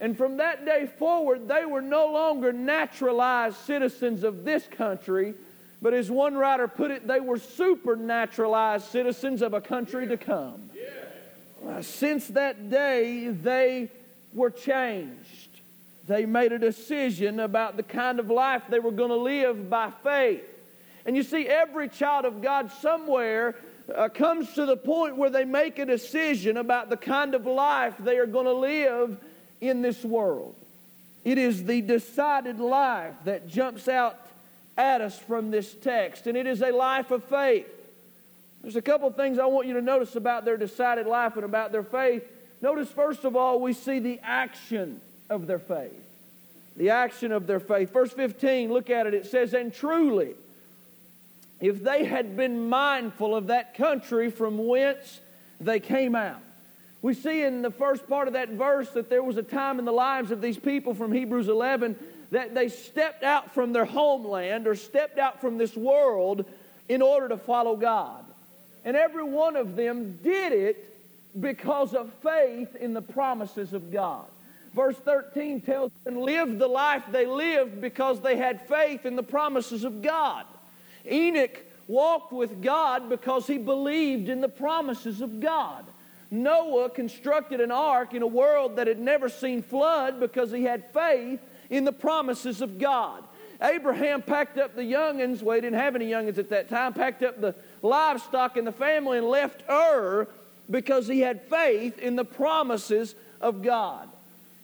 And 0.00 0.16
from 0.16 0.36
that 0.36 0.66
day 0.66 0.86
forward, 0.86 1.48
they 1.48 1.64
were 1.64 1.80
no 1.80 2.12
longer 2.12 2.52
naturalized 2.52 3.56
citizens 3.56 4.22
of 4.22 4.44
this 4.44 4.66
country, 4.66 5.34
but 5.80 5.94
as 5.94 6.10
one 6.10 6.34
writer 6.34 6.68
put 6.68 6.90
it, 6.90 7.06
they 7.06 7.20
were 7.20 7.38
supernaturalized 7.38 8.90
citizens 8.90 9.40
of 9.40 9.54
a 9.54 9.60
country 9.60 10.06
to 10.06 10.16
come. 10.16 10.70
Uh, 11.66 11.80
since 11.80 12.28
that 12.28 12.68
day, 12.68 13.28
they 13.28 13.90
were 14.34 14.50
changed. 14.50 15.48
They 16.06 16.26
made 16.26 16.52
a 16.52 16.58
decision 16.58 17.40
about 17.40 17.78
the 17.78 17.82
kind 17.82 18.20
of 18.20 18.28
life 18.28 18.64
they 18.68 18.80
were 18.80 18.90
going 18.90 19.08
to 19.08 19.16
live 19.16 19.70
by 19.70 19.90
faith. 20.02 20.44
And 21.06 21.16
you 21.16 21.22
see, 21.22 21.46
every 21.46 21.88
child 21.88 22.26
of 22.26 22.42
God 22.42 22.70
somewhere 22.82 23.54
uh, 23.94 24.08
comes 24.08 24.52
to 24.54 24.66
the 24.66 24.76
point 24.76 25.16
where 25.16 25.30
they 25.30 25.44
make 25.44 25.78
a 25.78 25.86
decision 25.86 26.56
about 26.56 26.90
the 26.90 26.96
kind 26.96 27.34
of 27.34 27.46
life 27.46 27.94
they 27.98 28.18
are 28.18 28.26
going 28.26 28.46
to 28.46 28.52
live 28.52 29.18
in 29.60 29.82
this 29.82 30.02
world. 30.04 30.54
It 31.24 31.38
is 31.38 31.64
the 31.64 31.80
decided 31.80 32.60
life 32.60 33.14
that 33.24 33.48
jumps 33.48 33.88
out 33.88 34.18
at 34.76 35.00
us 35.00 35.18
from 35.18 35.50
this 35.50 35.74
text, 35.74 36.26
and 36.26 36.36
it 36.36 36.46
is 36.46 36.62
a 36.62 36.70
life 36.70 37.10
of 37.10 37.24
faith. 37.24 37.66
There's 38.62 38.76
a 38.76 38.82
couple 38.82 39.08
of 39.08 39.16
things 39.16 39.38
I 39.38 39.46
want 39.46 39.66
you 39.66 39.74
to 39.74 39.82
notice 39.82 40.16
about 40.16 40.44
their 40.44 40.56
decided 40.56 41.06
life 41.06 41.36
and 41.36 41.44
about 41.44 41.70
their 41.70 41.82
faith. 41.82 42.24
Notice, 42.62 42.88
first 42.88 43.24
of 43.24 43.36
all, 43.36 43.60
we 43.60 43.74
see 43.74 43.98
the 43.98 44.18
action 44.22 45.00
of 45.28 45.46
their 45.46 45.58
faith. 45.58 45.92
The 46.76 46.90
action 46.90 47.30
of 47.30 47.46
their 47.46 47.60
faith. 47.60 47.92
Verse 47.92 48.12
15, 48.12 48.72
look 48.72 48.90
at 48.90 49.06
it. 49.06 49.14
It 49.14 49.26
says, 49.26 49.52
And 49.52 49.72
truly, 49.72 50.34
if 51.60 51.82
they 51.82 52.04
had 52.04 52.36
been 52.36 52.68
mindful 52.68 53.34
of 53.34 53.48
that 53.48 53.74
country 53.74 54.30
from 54.30 54.58
whence 54.58 55.20
they 55.60 55.80
came 55.80 56.14
out. 56.14 56.40
We 57.02 57.14
see 57.14 57.42
in 57.42 57.62
the 57.62 57.70
first 57.70 58.08
part 58.08 58.28
of 58.28 58.34
that 58.34 58.50
verse 58.50 58.88
that 58.90 59.10
there 59.10 59.22
was 59.22 59.36
a 59.36 59.42
time 59.42 59.78
in 59.78 59.84
the 59.84 59.92
lives 59.92 60.30
of 60.30 60.40
these 60.40 60.58
people 60.58 60.94
from 60.94 61.12
Hebrews 61.12 61.48
11 61.48 61.96
that 62.30 62.54
they 62.54 62.68
stepped 62.68 63.22
out 63.22 63.52
from 63.52 63.72
their 63.72 63.84
homeland 63.84 64.66
or 64.66 64.74
stepped 64.74 65.18
out 65.18 65.40
from 65.40 65.58
this 65.58 65.76
world 65.76 66.44
in 66.88 67.02
order 67.02 67.28
to 67.28 67.36
follow 67.36 67.76
God. 67.76 68.24
And 68.84 68.96
every 68.96 69.22
one 69.22 69.56
of 69.56 69.76
them 69.76 70.18
did 70.22 70.52
it 70.52 70.90
because 71.40 71.94
of 71.94 72.12
faith 72.22 72.74
in 72.76 72.94
the 72.94 73.02
promises 73.02 73.72
of 73.72 73.92
God. 73.92 74.26
Verse 74.74 74.96
13 74.96 75.60
tells 75.60 75.92
them 76.04 76.16
lived 76.16 76.58
the 76.58 76.66
life 76.66 77.04
they 77.10 77.26
lived 77.26 77.80
because 77.80 78.20
they 78.20 78.36
had 78.36 78.66
faith 78.66 79.06
in 79.06 79.14
the 79.14 79.22
promises 79.22 79.84
of 79.84 80.02
God. 80.02 80.44
Enoch 81.10 81.64
walked 81.86 82.32
with 82.32 82.62
God 82.62 83.08
because 83.08 83.46
he 83.46 83.58
believed 83.58 84.28
in 84.28 84.40
the 84.40 84.48
promises 84.48 85.20
of 85.20 85.40
God. 85.40 85.84
Noah 86.30 86.90
constructed 86.90 87.60
an 87.60 87.70
ark 87.70 88.14
in 88.14 88.22
a 88.22 88.26
world 88.26 88.76
that 88.76 88.86
had 88.86 88.98
never 88.98 89.28
seen 89.28 89.62
flood 89.62 90.18
because 90.18 90.50
he 90.50 90.64
had 90.64 90.90
faith 90.92 91.40
in 91.70 91.84
the 91.84 91.92
promises 91.92 92.60
of 92.60 92.78
God. 92.78 93.22
Abraham 93.62 94.20
packed 94.20 94.58
up 94.58 94.74
the 94.74 94.82
youngins, 94.82 95.42
well, 95.42 95.54
he 95.54 95.60
didn't 95.60 95.78
have 95.78 95.94
any 95.94 96.10
youngins 96.10 96.38
at 96.38 96.50
that 96.50 96.68
time, 96.68 96.92
packed 96.92 97.22
up 97.22 97.40
the 97.40 97.54
livestock 97.82 98.56
and 98.56 98.66
the 98.66 98.72
family 98.72 99.18
and 99.18 99.28
left 99.28 99.62
Ur 99.68 100.26
because 100.70 101.06
he 101.06 101.20
had 101.20 101.42
faith 101.42 101.98
in 101.98 102.16
the 102.16 102.24
promises 102.24 103.14
of 103.40 103.62
God. 103.62 104.08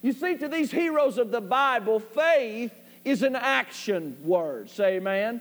You 0.02 0.12
see, 0.12 0.36
to 0.38 0.48
these 0.48 0.70
heroes 0.70 1.18
of 1.18 1.30
the 1.30 1.40
Bible, 1.40 2.00
faith 2.00 2.72
is 3.04 3.22
an 3.22 3.36
action 3.36 4.16
word. 4.24 4.70
Say 4.70 4.96
amen. 4.96 5.40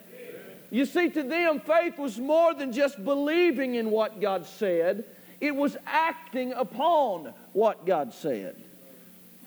You 0.71 0.85
see, 0.85 1.09
to 1.09 1.23
them, 1.23 1.59
faith 1.59 1.97
was 1.97 2.19
more 2.19 2.53
than 2.53 2.71
just 2.71 3.03
believing 3.03 3.75
in 3.75 3.89
what 3.89 4.21
God 4.21 4.45
said, 4.45 5.03
it 5.41 5.55
was 5.55 5.77
acting 5.85 6.53
upon 6.53 7.33
what 7.53 7.85
God 7.85 8.13
said. 8.13 8.55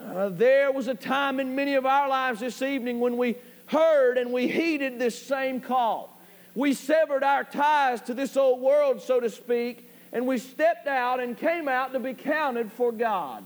Uh, 0.01 0.31
there 0.31 0.73
was 0.73 0.89
a 0.89 0.95
time 0.95 1.39
in 1.39 1.55
many 1.55 1.75
of 1.75 1.87
our 1.87 2.09
lives 2.09 2.41
this 2.41 2.61
evening 2.61 2.99
when 2.99 3.17
we 3.17 3.37
heard 3.67 4.19
and 4.19 4.33
we 4.33 4.49
heeded 4.49 4.99
this 4.99 5.21
same 5.21 5.61
call. 5.61 6.09
We 6.55 6.75
severed 6.75 7.23
our 7.23 7.45
ties 7.45 8.01
to 8.03 8.15
this 8.15 8.37
old 8.37 8.61
world, 8.61 9.01
so 9.01 9.21
to 9.21 9.31
speak, 9.31 9.89
and 10.13 10.27
we 10.27 10.39
stepped 10.39 10.87
out 10.87 11.21
and 11.21 11.39
came 11.39 11.69
out 11.69 11.93
to 11.93 12.01
be 12.01 12.15
counted 12.15 12.73
for 12.73 12.91
God. 12.91 13.45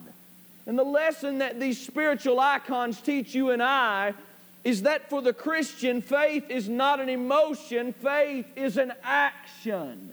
And 0.66 0.78
the 0.78 0.84
lesson 0.84 1.38
that 1.38 1.60
these 1.60 1.80
spiritual 1.80 2.40
icons 2.40 3.00
teach 3.00 3.34
you 3.34 3.50
and 3.50 3.62
I 3.62 4.14
is 4.66 4.82
that 4.82 5.08
for 5.08 5.22
the 5.22 5.32
Christian, 5.32 6.02
faith 6.02 6.50
is 6.50 6.68
not 6.68 6.98
an 6.98 7.08
emotion, 7.08 7.92
faith 7.92 8.46
is 8.56 8.76
an 8.76 8.92
action. 9.04 10.12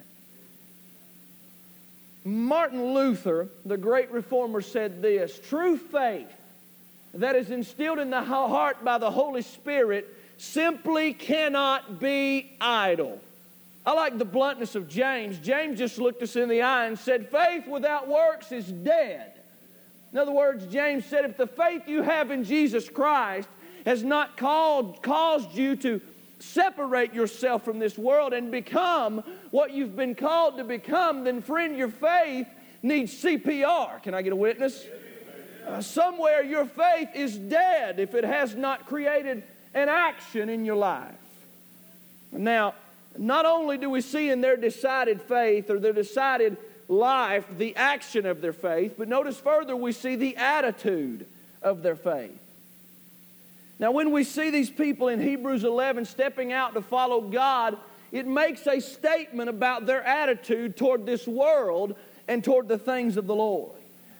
Martin 2.23 2.93
Luther, 2.93 3.47
the 3.65 3.77
great 3.77 4.11
reformer, 4.11 4.61
said 4.61 5.01
this 5.01 5.39
True 5.49 5.75
faith 5.75 6.31
that 7.15 7.35
is 7.35 7.49
instilled 7.49 7.97
in 7.97 8.11
the 8.11 8.21
heart 8.21 8.85
by 8.85 8.99
the 8.99 9.09
Holy 9.09 9.41
Spirit 9.41 10.07
simply 10.37 11.13
cannot 11.13 11.99
be 11.99 12.51
idle. 12.61 13.19
I 13.87 13.93
like 13.93 14.19
the 14.19 14.23
bluntness 14.23 14.75
of 14.75 14.87
James. 14.87 15.39
James 15.39 15.79
just 15.79 15.97
looked 15.97 16.21
us 16.21 16.35
in 16.35 16.47
the 16.47 16.61
eye 16.61 16.85
and 16.85 16.99
said, 16.99 17.31
Faith 17.31 17.65
without 17.67 18.07
works 18.07 18.51
is 18.51 18.67
dead. 18.67 19.33
In 20.11 20.19
other 20.19 20.31
words, 20.31 20.67
James 20.67 21.07
said, 21.07 21.25
if 21.25 21.37
the 21.37 21.47
faith 21.47 21.87
you 21.87 22.03
have 22.03 22.29
in 22.29 22.43
Jesus 22.43 22.87
Christ 22.87 23.49
has 23.85 24.03
not 24.03 24.37
called, 24.37 25.01
caused 25.01 25.53
you 25.55 25.75
to 25.77 26.01
separate 26.39 27.13
yourself 27.13 27.63
from 27.63 27.79
this 27.79 27.97
world 27.97 28.33
and 28.33 28.51
become 28.51 29.23
what 29.51 29.71
you've 29.71 29.95
been 29.95 30.15
called 30.15 30.57
to 30.57 30.63
become, 30.63 31.23
then, 31.23 31.41
friend, 31.41 31.77
your 31.77 31.89
faith 31.89 32.47
needs 32.81 33.13
CPR. 33.23 34.03
Can 34.03 34.13
I 34.13 34.21
get 34.21 34.33
a 34.33 34.35
witness? 34.35 34.85
Uh, 35.65 35.81
somewhere 35.81 36.43
your 36.43 36.65
faith 36.65 37.09
is 37.15 37.37
dead 37.37 37.99
if 37.99 38.13
it 38.13 38.25
has 38.25 38.53
not 38.55 38.85
created 38.85 39.43
an 39.73 39.89
action 39.89 40.49
in 40.49 40.65
your 40.65 40.75
life. 40.75 41.15
Now, 42.31 42.73
not 43.17 43.45
only 43.45 43.77
do 43.77 43.89
we 43.89 44.01
see 44.01 44.29
in 44.29 44.41
their 44.41 44.57
decided 44.57 45.21
faith 45.21 45.69
or 45.69 45.79
their 45.79 45.93
decided 45.93 46.57
life 46.89 47.45
the 47.57 47.75
action 47.75 48.25
of 48.25 48.41
their 48.41 48.53
faith, 48.53 48.95
but 48.97 49.07
notice 49.07 49.37
further 49.37 49.75
we 49.75 49.93
see 49.93 50.15
the 50.15 50.35
attitude 50.35 51.25
of 51.61 51.81
their 51.81 51.95
faith. 51.95 52.42
Now, 53.83 53.91
when 53.91 54.11
we 54.11 54.23
see 54.23 54.49
these 54.49 54.69
people 54.69 55.09
in 55.09 55.19
Hebrews 55.19 55.65
11 55.65 56.05
stepping 56.05 56.53
out 56.53 56.73
to 56.75 56.81
follow 56.81 57.19
God, 57.19 57.75
it 58.13 58.25
makes 58.25 58.65
a 58.65 58.79
statement 58.79 59.49
about 59.49 59.85
their 59.85 60.01
attitude 60.01 60.77
toward 60.77 61.05
this 61.05 61.27
world 61.27 61.97
and 62.29 62.41
toward 62.41 62.69
the 62.69 62.77
things 62.77 63.17
of 63.17 63.27
the 63.27 63.35
Lord. 63.35 63.73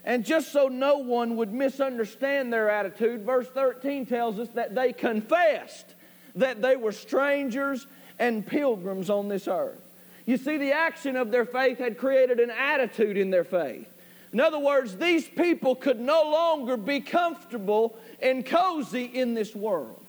And 0.04 0.26
just 0.26 0.52
so 0.52 0.67
no 0.67 0.97
one 0.97 1.38
would 1.38 1.54
misunderstand 1.54 2.52
their 2.52 2.69
attitude, 2.69 3.21
verse 3.21 3.47
13 3.47 4.06
tells 4.06 4.38
us 4.38 4.49
that 4.49 4.76
they 4.76 4.91
confessed 4.91 5.95
that 6.36 6.62
they 6.62 6.76
were 6.76 6.91
strangers 6.91 7.88
and 8.19 8.45
pilgrims 8.45 9.10
on 9.10 9.30
this 9.30 9.47
earth. 9.47 9.80
You 10.26 10.36
see, 10.36 10.58
the 10.58 10.73
action 10.73 11.15
of 11.15 11.32
their 11.32 11.45
faith 11.45 11.78
had 11.78 11.97
created 11.97 12.41
an 12.41 12.52
attitude 12.52 13.15
in 13.15 13.30
their 13.30 13.45
faith. 13.45 13.88
In 14.33 14.39
other 14.39 14.57
words, 14.57 14.97
these 14.97 15.27
people 15.27 15.75
could 15.75 15.99
no 15.99 16.23
longer 16.23 16.75
be 16.75 16.99
comfortable 16.99 17.95
and 18.19 18.43
cozy 18.43 19.05
in 19.05 19.35
this 19.35 19.55
world. 19.55 20.03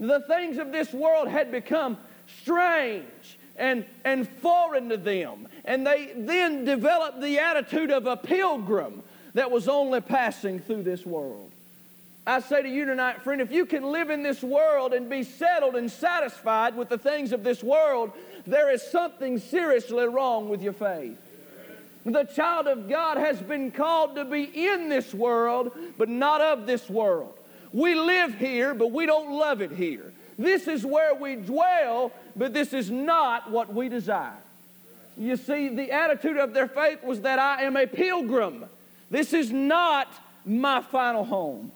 The 0.00 0.20
things 0.20 0.58
of 0.58 0.72
this 0.72 0.92
world 0.92 1.28
had 1.28 1.52
become 1.52 1.96
strange 2.42 3.38
and, 3.56 3.84
and 4.04 4.28
foreign 4.28 4.88
to 4.88 4.96
them. 4.96 5.46
And 5.64 5.86
they 5.86 6.12
then 6.16 6.64
developed 6.64 7.20
the 7.20 7.38
attitude 7.38 7.92
of 7.92 8.06
a 8.06 8.16
pilgrim 8.16 9.04
that 9.34 9.52
was 9.52 9.68
only 9.68 10.00
passing 10.00 10.58
through 10.58 10.82
this 10.82 11.06
world. 11.06 11.50
I 12.26 12.40
say 12.40 12.62
to 12.62 12.68
you 12.68 12.84
tonight, 12.84 13.22
friend, 13.22 13.40
if 13.40 13.52
you 13.52 13.64
can 13.64 13.84
live 13.84 14.10
in 14.10 14.24
this 14.24 14.42
world 14.42 14.92
and 14.92 15.08
be 15.08 15.22
settled 15.22 15.76
and 15.76 15.90
satisfied 15.90 16.76
with 16.76 16.88
the 16.88 16.98
things 16.98 17.32
of 17.32 17.44
this 17.44 17.62
world, 17.62 18.10
there 18.44 18.72
is 18.72 18.82
something 18.82 19.38
seriously 19.38 20.06
wrong 20.06 20.48
with 20.48 20.62
your 20.62 20.72
faith. 20.72 21.18
The 22.04 22.24
child 22.24 22.66
of 22.66 22.88
God 22.88 23.16
has 23.16 23.40
been 23.40 23.70
called 23.70 24.16
to 24.16 24.24
be 24.24 24.42
in 24.42 24.88
this 24.88 25.14
world, 25.14 25.72
but 25.96 26.08
not 26.08 26.40
of 26.40 26.66
this 26.66 26.88
world. 26.88 27.34
We 27.72 27.94
live 27.94 28.34
here, 28.34 28.74
but 28.74 28.90
we 28.90 29.06
don't 29.06 29.32
love 29.32 29.62
it 29.62 29.72
here. 29.72 30.12
This 30.38 30.66
is 30.66 30.84
where 30.84 31.14
we 31.14 31.36
dwell, 31.36 32.12
but 32.34 32.52
this 32.52 32.72
is 32.72 32.90
not 32.90 33.50
what 33.50 33.72
we 33.72 33.88
desire. 33.88 34.32
You 35.16 35.36
see, 35.36 35.68
the 35.68 35.92
attitude 35.92 36.38
of 36.38 36.54
their 36.54 36.68
faith 36.68 37.04
was 37.04 37.20
that 37.20 37.38
I 37.38 37.62
am 37.62 37.76
a 37.76 37.86
pilgrim. 37.86 38.64
This 39.10 39.32
is 39.32 39.52
not 39.52 40.08
my 40.44 40.80
final 40.80 41.24
home. 41.24 41.70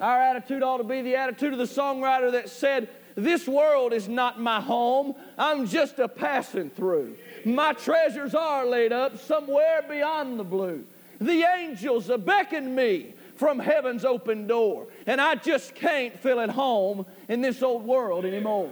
Our 0.00 0.20
attitude 0.20 0.62
ought 0.62 0.78
to 0.78 0.84
be 0.84 1.02
the 1.02 1.16
attitude 1.16 1.52
of 1.52 1.58
the 1.58 1.64
songwriter 1.64 2.32
that 2.32 2.50
said, 2.50 2.88
This 3.14 3.46
world 3.46 3.92
is 3.92 4.08
not 4.08 4.40
my 4.40 4.60
home. 4.60 5.14
I'm 5.38 5.66
just 5.66 5.98
a 6.00 6.08
passing 6.08 6.70
through. 6.70 7.16
My 7.44 7.72
treasures 7.72 8.34
are 8.34 8.66
laid 8.66 8.92
up 8.92 9.18
somewhere 9.18 9.84
beyond 9.88 10.38
the 10.38 10.44
blue. 10.44 10.84
The 11.20 11.44
angels 11.56 12.10
beckon 12.18 12.74
me 12.74 13.14
from 13.36 13.58
heaven's 13.58 14.04
open 14.04 14.46
door, 14.46 14.86
and 15.06 15.20
I 15.20 15.34
just 15.34 15.74
can't 15.74 16.18
feel 16.20 16.40
at 16.40 16.50
home 16.50 17.06
in 17.28 17.40
this 17.40 17.62
old 17.62 17.84
world 17.84 18.24
anymore. 18.24 18.70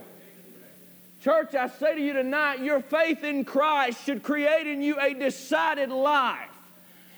Church, 1.22 1.54
I 1.54 1.68
say 1.68 1.94
to 1.94 2.00
you 2.00 2.12
tonight, 2.14 2.60
your 2.60 2.80
faith 2.80 3.22
in 3.22 3.44
Christ 3.44 4.04
should 4.04 4.22
create 4.22 4.66
in 4.66 4.82
you 4.82 4.98
a 4.98 5.14
decided 5.14 5.90
life. 5.90 6.48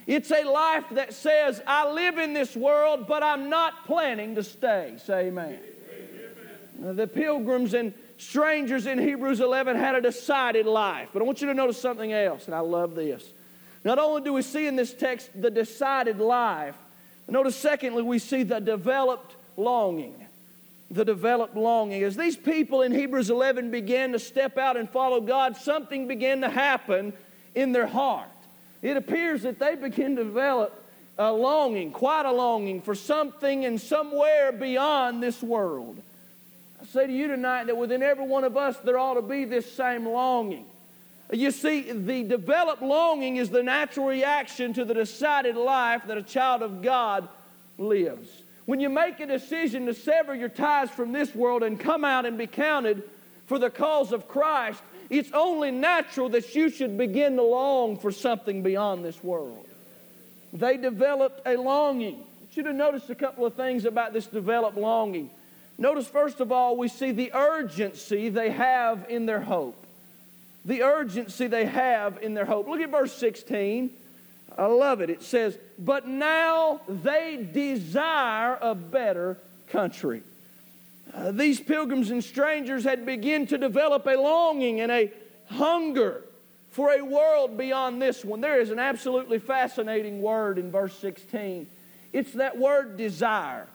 It's 0.07 0.31
a 0.31 0.45
life 0.45 0.85
that 0.91 1.15
says, 1.15 1.63
I 1.67 1.91
live 1.91 2.19
in 2.19 2.35
this 2.35 2.55
world, 2.55 3.07
but 3.07 3.23
I'm 3.23 3.49
not 3.49 3.87
planning 3.87 4.35
to 4.35 4.43
stay. 4.43 4.97
Say 5.03 5.29
amen. 5.29 5.59
amen. 6.79 6.97
The 6.97 7.07
pilgrims 7.07 7.73
and 7.73 7.95
strangers 8.19 8.87
in 8.87 8.99
Hebrews 8.99 9.41
11 9.41 9.77
had 9.77 9.95
a 9.95 10.01
decided 10.01 10.67
life. 10.67 11.11
But 11.13 11.23
I 11.23 11.25
want 11.25 11.41
you 11.41 11.49
to 11.49 11.55
notice 11.55 11.81
something 11.81 12.13
else, 12.13 12.47
and 12.47 12.55
I 12.55 12.61
love 12.61 12.95
this. 12.95 13.25
Not 13.85 13.99
only 13.99 14.23
do 14.23 14.33
we 14.33 14.43
see 14.43 14.67
in 14.67 14.77
this 14.77 14.95
text 14.95 15.31
the 15.35 15.51
decided 15.51 16.19
life, 16.19 16.77
notice 17.29 17.57
secondly, 17.57 18.03
we 18.03 18.19
see 18.19 18.43
the 18.43 18.61
developed 18.61 19.35
longing. 19.57 20.15
The 20.91 21.05
developed 21.05 21.57
longing. 21.57 22.03
As 22.03 22.17
these 22.17 22.37
people 22.37 22.83
in 22.83 22.93
Hebrews 22.93 23.31
11 23.31 23.71
began 23.71 24.13
to 24.13 24.19
step 24.19 24.59
out 24.59 24.77
and 24.77 24.89
follow 24.89 25.21
God, 25.21 25.57
something 25.57 26.07
began 26.07 26.43
to 26.43 26.49
happen 26.49 27.13
in 27.55 27.73
their 27.73 27.87
heart 27.87 28.29
it 28.85 28.99
appears 28.99 29.43
that 29.43 29.59
they 29.59 29.77
begin 29.77 30.15
to 30.17 30.25
develop 30.25 30.85
a 31.19 31.33
longing, 31.33 31.91
quite 31.91 32.27
a 32.27 32.31
longing 32.31 32.83
for 32.83 32.95
something 32.95 33.65
and 33.65 33.81
somewhere 33.81 34.53
beyond 34.53 35.23
this 35.23 35.43
world. 35.43 35.97
Say 36.93 37.07
to 37.07 37.13
you 37.13 37.29
tonight 37.29 37.65
that 37.65 37.77
within 37.77 38.03
every 38.03 38.27
one 38.27 38.45
of 38.45 38.57
us 38.57 38.77
there 38.79 38.99
ought 38.99 39.15
to 39.15 39.23
be 39.23 39.45
this 39.45 39.71
same 39.73 40.07
longing. 40.07 40.67
You 41.33 41.51
see, 41.51 41.91
the 41.91 42.23
developed 42.23 42.83
longing 42.83 43.37
is 43.37 43.51
the 43.51 43.63
natural 43.63 44.07
reaction 44.07 44.75
to 44.75 44.85
the 44.85 44.95
decided 44.95 45.57
life 45.57 46.03
that 46.07 46.19
a 46.19 46.23
child 46.23 46.63
of 46.63 46.83
God 46.83 47.29
lives. 47.79 48.29
When 48.67 48.81
you 48.81 48.89
make 48.89 49.21
a 49.21 49.27
decision 49.27 49.87
to 49.87 49.95
sever 49.95 50.35
your 50.35 50.49
ties 50.49 50.91
from 50.91 51.13
this 51.13 51.35
world 51.35 51.63
and 51.63 51.79
come 51.79 52.05
out 52.05 52.27
and 52.27 52.37
be 52.37 52.47
counted 52.47 53.03
for 53.47 53.59
the 53.59 53.71
cause 53.71 54.13
of 54.13 54.29
Christ, 54.29 54.83
it's 55.11 55.31
only 55.33 55.71
natural 55.71 56.29
that 56.31 56.55
you 56.55 56.71
should 56.71 56.97
begin 56.97 57.37
to 57.37 57.43
long 57.43 57.99
for 57.99 58.11
something 58.11 58.63
beyond 58.63 59.05
this 59.05 59.23
world. 59.23 59.67
They 60.53 60.77
developed 60.77 61.47
a 61.47 61.57
longing. 61.57 62.17
I 62.17 62.55
should 62.55 62.67
have 62.67 62.77
noticed 62.77 63.11
a 63.11 63.15
couple 63.15 63.45
of 63.45 63.55
things 63.55 63.85
about 63.85 64.13
this 64.13 64.27
developed 64.27 64.79
longing. 64.79 65.31
Notice, 65.77 66.07
first 66.07 66.41
of 66.41 66.53
all, 66.53 66.77
we 66.77 66.89
see 66.89 67.11
the 67.11 67.33
urgency 67.35 68.29
they 68.29 68.51
have 68.51 69.07
in 69.09 69.27
their 69.27 69.41
hope. 69.41 69.87
The 70.65 70.83
urgency 70.83 71.47
they 71.47 71.67
have 71.67 72.23
in 72.23 72.35
their 72.35 72.45
hope. 72.45 72.69
Look 72.69 72.81
at 72.81 72.91
verse 72.91 73.13
16. 73.13 73.91
I 74.57 74.67
love 74.67 75.01
it. 75.01 75.11
It 75.11 75.23
says, 75.23 75.59
But 75.79 76.07
now 76.07 76.81
they 76.89 77.49
desire 77.53 78.57
a 78.61 78.75
better 78.75 79.37
country. 79.69 80.23
Uh, 81.13 81.33
these 81.33 81.61
pilgrims 81.61 82.11
and 82.11 82.23
strangers 82.23 82.85
had 82.85 83.05
begun 83.05 83.47
to 83.47 83.59
develop 83.59 84.07
a 84.07 84.17
longing 84.17 84.81
and 84.81 84.91
a 84.91 85.13
hunger 85.51 86.23
for 86.71 86.93
a 86.93 87.05
world 87.05 87.57
beyond 87.57 88.01
this 88.01 88.25
one. 88.25 88.41
There 88.41 88.61
is 88.61 88.71
an 88.71 88.79
absolutely 88.79 89.39
fascinating 89.39 90.23
word 90.23 90.59
in 90.59 90.71
verse 90.71 90.97
16. 90.99 91.69
It's 92.13 92.33
that 92.33 92.59
word 92.59 92.97
desire. 92.97 93.67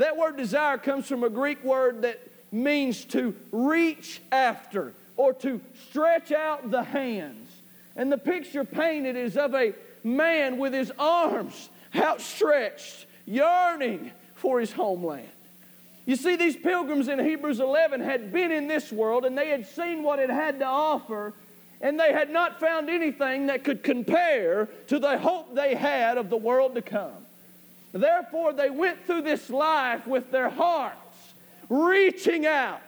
That 0.00 0.16
word 0.16 0.38
desire 0.38 0.78
comes 0.78 1.06
from 1.06 1.24
a 1.24 1.28
Greek 1.28 1.62
word 1.62 2.02
that 2.02 2.18
means 2.50 3.04
to 3.06 3.34
reach 3.52 4.22
after 4.32 4.94
or 5.18 5.34
to 5.34 5.60
stretch 5.90 6.32
out 6.32 6.70
the 6.70 6.82
hands. 6.82 7.50
And 7.96 8.10
the 8.10 8.16
picture 8.16 8.64
painted 8.64 9.14
is 9.14 9.36
of 9.36 9.54
a 9.54 9.74
man 10.02 10.56
with 10.56 10.72
his 10.72 10.90
arms 10.98 11.68
outstretched, 11.94 13.04
yearning 13.26 14.12
for 14.36 14.58
his 14.58 14.72
homeland. 14.72 15.28
You 16.06 16.16
see, 16.16 16.34
these 16.34 16.56
pilgrims 16.56 17.08
in 17.08 17.18
Hebrews 17.18 17.60
11 17.60 18.00
had 18.00 18.32
been 18.32 18.52
in 18.52 18.68
this 18.68 18.90
world 18.90 19.26
and 19.26 19.36
they 19.36 19.50
had 19.50 19.66
seen 19.66 20.02
what 20.02 20.18
it 20.18 20.30
had 20.30 20.60
to 20.60 20.64
offer, 20.64 21.34
and 21.82 22.00
they 22.00 22.14
had 22.14 22.30
not 22.30 22.58
found 22.58 22.88
anything 22.88 23.48
that 23.48 23.64
could 23.64 23.82
compare 23.82 24.70
to 24.86 24.98
the 24.98 25.18
hope 25.18 25.54
they 25.54 25.74
had 25.74 26.16
of 26.16 26.30
the 26.30 26.38
world 26.38 26.74
to 26.76 26.80
come. 26.80 27.26
Therefore, 27.92 28.52
they 28.52 28.70
went 28.70 29.06
through 29.06 29.22
this 29.22 29.50
life 29.50 30.06
with 30.06 30.30
their 30.30 30.48
hearts 30.48 30.96
reaching 31.70 32.46
out, 32.46 32.82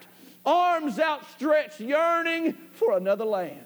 arms 0.45 0.99
outstretched, 0.99 1.81
yearning 1.81 2.53
for 2.73 2.97
another 2.97 3.25
land. 3.25 3.65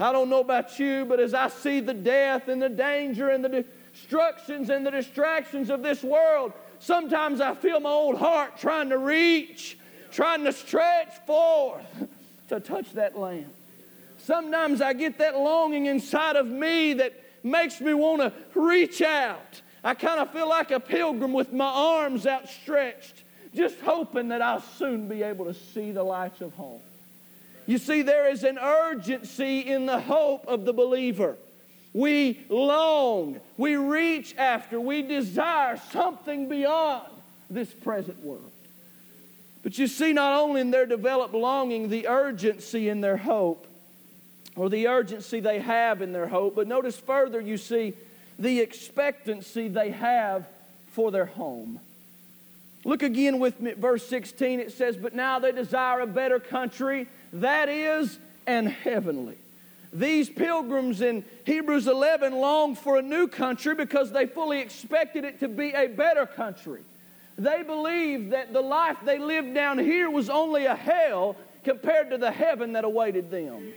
I 0.00 0.12
don't 0.12 0.28
know 0.28 0.40
about 0.40 0.78
you, 0.78 1.04
but 1.04 1.20
as 1.20 1.32
I 1.34 1.48
see 1.48 1.80
the 1.80 1.94
death 1.94 2.48
and 2.48 2.60
the 2.60 2.68
danger 2.68 3.28
and 3.28 3.44
the 3.44 3.64
destructions 3.92 4.68
and 4.68 4.84
the 4.84 4.90
distractions 4.90 5.70
of 5.70 5.82
this 5.82 6.02
world, 6.02 6.52
sometimes 6.78 7.40
I 7.40 7.54
feel 7.54 7.80
my 7.80 7.90
old 7.90 8.16
heart 8.16 8.58
trying 8.58 8.90
to 8.90 8.98
reach, 8.98 9.78
trying 10.10 10.44
to 10.44 10.52
stretch 10.52 11.14
forth 11.26 11.86
to 12.48 12.60
touch 12.60 12.92
that 12.92 13.18
land. 13.18 13.50
Sometimes 14.18 14.80
I 14.80 14.92
get 14.92 15.18
that 15.18 15.36
longing 15.36 15.86
inside 15.86 16.36
of 16.36 16.46
me 16.46 16.94
that 16.94 17.12
makes 17.42 17.80
me 17.80 17.94
want 17.94 18.20
to 18.22 18.32
reach 18.58 19.00
out. 19.00 19.62
I 19.86 19.94
kind 19.94 20.18
of 20.18 20.32
feel 20.32 20.48
like 20.48 20.72
a 20.72 20.80
pilgrim 20.80 21.32
with 21.32 21.52
my 21.52 21.64
arms 21.64 22.26
outstretched, 22.26 23.22
just 23.54 23.78
hoping 23.82 24.30
that 24.30 24.42
I'll 24.42 24.60
soon 24.60 25.06
be 25.06 25.22
able 25.22 25.44
to 25.44 25.54
see 25.54 25.92
the 25.92 26.02
lights 26.02 26.40
of 26.40 26.52
home. 26.54 26.80
You 27.66 27.78
see, 27.78 28.02
there 28.02 28.28
is 28.28 28.42
an 28.42 28.58
urgency 28.58 29.60
in 29.60 29.86
the 29.86 30.00
hope 30.00 30.44
of 30.48 30.64
the 30.64 30.72
believer. 30.72 31.36
We 31.94 32.44
long, 32.48 33.40
we 33.56 33.76
reach 33.76 34.34
after, 34.36 34.80
we 34.80 35.02
desire 35.02 35.76
something 35.92 36.48
beyond 36.48 37.06
this 37.48 37.72
present 37.72 38.24
world. 38.24 38.50
But 39.62 39.78
you 39.78 39.86
see, 39.86 40.12
not 40.12 40.36
only 40.36 40.62
in 40.62 40.72
their 40.72 40.86
developed 40.86 41.32
longing, 41.32 41.90
the 41.90 42.08
urgency 42.08 42.88
in 42.88 43.02
their 43.02 43.18
hope, 43.18 43.68
or 44.56 44.68
the 44.68 44.88
urgency 44.88 45.38
they 45.38 45.60
have 45.60 46.02
in 46.02 46.12
their 46.12 46.26
hope, 46.26 46.56
but 46.56 46.66
notice 46.66 46.98
further, 46.98 47.40
you 47.40 47.56
see 47.56 47.94
the 48.38 48.60
expectancy 48.60 49.68
they 49.68 49.90
have 49.90 50.46
for 50.92 51.10
their 51.10 51.26
home. 51.26 51.80
Look 52.84 53.02
again 53.02 53.38
with 53.38 53.60
me 53.60 53.72
verse 53.72 54.06
16. 54.06 54.60
It 54.60 54.72
says, 54.72 54.96
But 54.96 55.14
now 55.14 55.38
they 55.38 55.52
desire 55.52 56.00
a 56.00 56.06
better 56.06 56.38
country, 56.38 57.08
that 57.32 57.68
is, 57.68 58.18
and 58.46 58.68
heavenly. 58.68 59.36
These 59.92 60.30
pilgrims 60.30 61.00
in 61.00 61.24
Hebrews 61.44 61.86
11 61.86 62.34
longed 62.34 62.78
for 62.78 62.98
a 62.98 63.02
new 63.02 63.28
country 63.28 63.74
because 63.74 64.12
they 64.12 64.26
fully 64.26 64.60
expected 64.60 65.24
it 65.24 65.40
to 65.40 65.48
be 65.48 65.70
a 65.70 65.86
better 65.86 66.26
country. 66.26 66.82
They 67.38 67.62
believed 67.62 68.32
that 68.32 68.52
the 68.52 68.60
life 68.60 68.98
they 69.04 69.18
lived 69.18 69.54
down 69.54 69.78
here 69.78 70.10
was 70.10 70.30
only 70.30 70.66
a 70.66 70.74
hell 70.74 71.36
compared 71.64 72.10
to 72.10 72.18
the 72.18 72.30
heaven 72.30 72.74
that 72.74 72.84
awaited 72.84 73.30
them. 73.30 73.72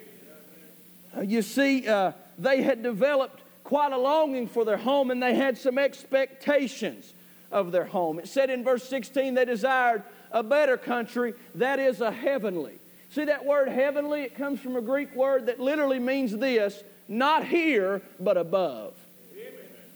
Uh, 1.17 1.21
you 1.21 1.41
see, 1.41 1.87
uh, 1.87 2.11
they 2.37 2.61
had 2.61 2.83
developed 2.83 3.38
quite 3.63 3.91
a 3.91 3.97
longing 3.97 4.47
for 4.47 4.65
their 4.65 4.77
home 4.77 5.11
and 5.11 5.21
they 5.21 5.35
had 5.35 5.57
some 5.57 5.77
expectations 5.77 7.13
of 7.51 7.71
their 7.71 7.85
home. 7.85 8.19
It 8.19 8.27
said 8.27 8.49
in 8.49 8.63
verse 8.63 8.83
16 8.83 9.33
they 9.33 9.45
desired 9.45 10.03
a 10.31 10.43
better 10.43 10.77
country, 10.77 11.33
that 11.55 11.79
is, 11.79 12.01
a 12.01 12.11
heavenly. 12.11 12.79
See 13.11 13.25
that 13.25 13.45
word 13.45 13.69
heavenly? 13.69 14.21
It 14.21 14.35
comes 14.35 14.59
from 14.59 14.75
a 14.75 14.81
Greek 14.81 15.15
word 15.15 15.47
that 15.47 15.59
literally 15.59 15.99
means 15.99 16.35
this 16.35 16.83
not 17.07 17.45
here, 17.45 18.03
but 18.19 18.37
above. 18.37 18.93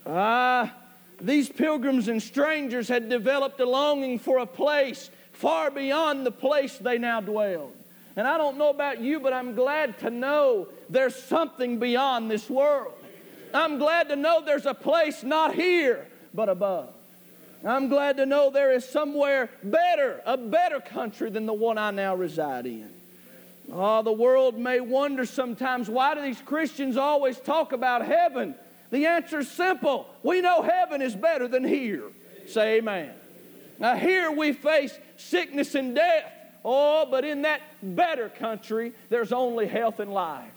Ah, 0.06 0.63
uh, 0.63 0.69
these 1.21 1.47
pilgrims 1.47 2.08
and 2.08 2.21
strangers 2.21 2.88
had 2.88 3.08
developed 3.08 3.60
a 3.60 3.65
longing 3.65 4.19
for 4.19 4.39
a 4.39 4.45
place 4.45 5.10
far 5.32 5.71
beyond 5.71 6.26
the 6.26 6.32
place 6.32 6.78
they 6.78 6.97
now 6.97 7.21
dwelled. 7.21 7.73
And 8.15 8.28
I 8.28 8.38
don't 8.38 8.58
know 8.58 8.69
about 8.69 8.99
you, 8.99 9.19
but 9.19 9.32
I'm 9.32 9.56
glad 9.56 9.99
to 9.99 10.10
know 10.10 10.67
there's 10.89 11.15
something 11.15 11.80
beyond 11.80 12.30
this 12.30 12.49
world. 12.49 12.93
I'm 13.54 13.78
glad 13.78 14.10
to 14.10 14.16
know 14.16 14.42
there's 14.44 14.66
a 14.66 14.74
place 14.74 15.24
not 15.24 15.54
here, 15.54 16.08
but 16.34 16.50
above. 16.50 16.94
I'm 17.66 17.88
glad 17.88 18.18
to 18.18 18.26
know 18.26 18.50
there 18.50 18.74
is 18.74 18.88
somewhere 18.88 19.50
better, 19.63 20.22
a 20.26 20.36
better 20.36 20.80
country 20.82 21.30
than 21.30 21.46
the 21.46 21.54
one 21.54 21.78
I 21.78 21.92
now 21.92 22.16
reside 22.16 22.66
in. 22.66 22.89
Oh, 23.72 24.02
the 24.02 24.12
world 24.12 24.58
may 24.58 24.82
wonder 24.82 25.26
sometimes 25.26 25.89
why 25.89 26.16
do 26.16 26.22
these 26.22 26.42
Christians 26.42 26.98
always 26.98 27.39
talk 27.39 27.72
about 27.72 28.06
heaven? 28.06 28.56
The 28.92 29.06
answer 29.06 29.39
is 29.39 29.50
simple. 29.50 30.08
We 30.24 30.42
know 30.42 30.62
heaven 30.62 31.02
is 31.02 31.16
better 31.16 31.48
than 31.48 31.63
here. 31.63 32.04
Say 32.48 32.78
amen. 32.78 33.12
Now, 33.80 33.96
here 33.96 34.32
we 34.32 34.52
face 34.52 34.98
sickness 35.18 35.74
and 35.76 35.96
death. 35.96 36.32
Oh, 36.66 37.08
but 37.10 37.24
in 37.24 37.44
that 37.44 37.62
better 37.82 38.30
country, 38.30 38.94
there's 39.10 39.32
only 39.32 39.68
health 39.68 40.00
and 40.00 40.13
life. 40.13 40.52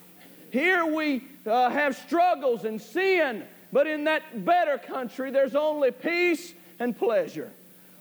Here 0.51 0.85
we 0.85 1.23
uh, 1.47 1.71
have 1.71 1.97
struggles 1.97 2.65
and 2.65 2.81
sin, 2.81 3.45
but 3.73 3.87
in 3.87 4.05
that 4.05 4.45
better 4.45 4.79
country, 4.79 5.31
there's 5.31 5.55
only 5.55 5.91
peace 5.91 6.55
and 6.79 6.97
pleasure. 6.97 7.51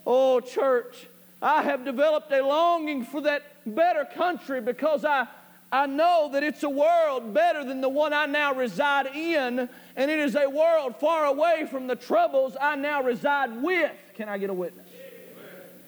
Oh, 0.05 0.39
church, 0.39 1.07
I 1.41 1.63
have 1.63 1.85
developed 1.85 2.31
a 2.31 2.45
longing 2.45 3.05
for 3.05 3.21
that 3.21 3.43
better 3.65 4.05
country 4.05 4.61
because 4.61 5.03
I, 5.03 5.27
I 5.71 5.85
know 5.87 6.29
that 6.33 6.43
it's 6.43 6.63
a 6.63 6.69
world 6.69 7.33
better 7.33 7.63
than 7.63 7.81
the 7.81 7.89
one 7.89 8.13
I 8.13 8.25
now 8.25 8.53
reside 8.53 9.07
in, 9.07 9.67
and 9.95 10.11
it 10.11 10.19
is 10.19 10.35
a 10.35 10.49
world 10.49 10.95
far 10.97 11.25
away 11.25 11.67
from 11.69 11.87
the 11.87 11.95
troubles 11.95 12.55
I 12.59 12.75
now 12.75 13.03
reside 13.03 13.61
with. 13.61 13.91
Can 14.15 14.29
I 14.29 14.37
get 14.37 14.49
a 14.49 14.53
witness? 14.53 14.87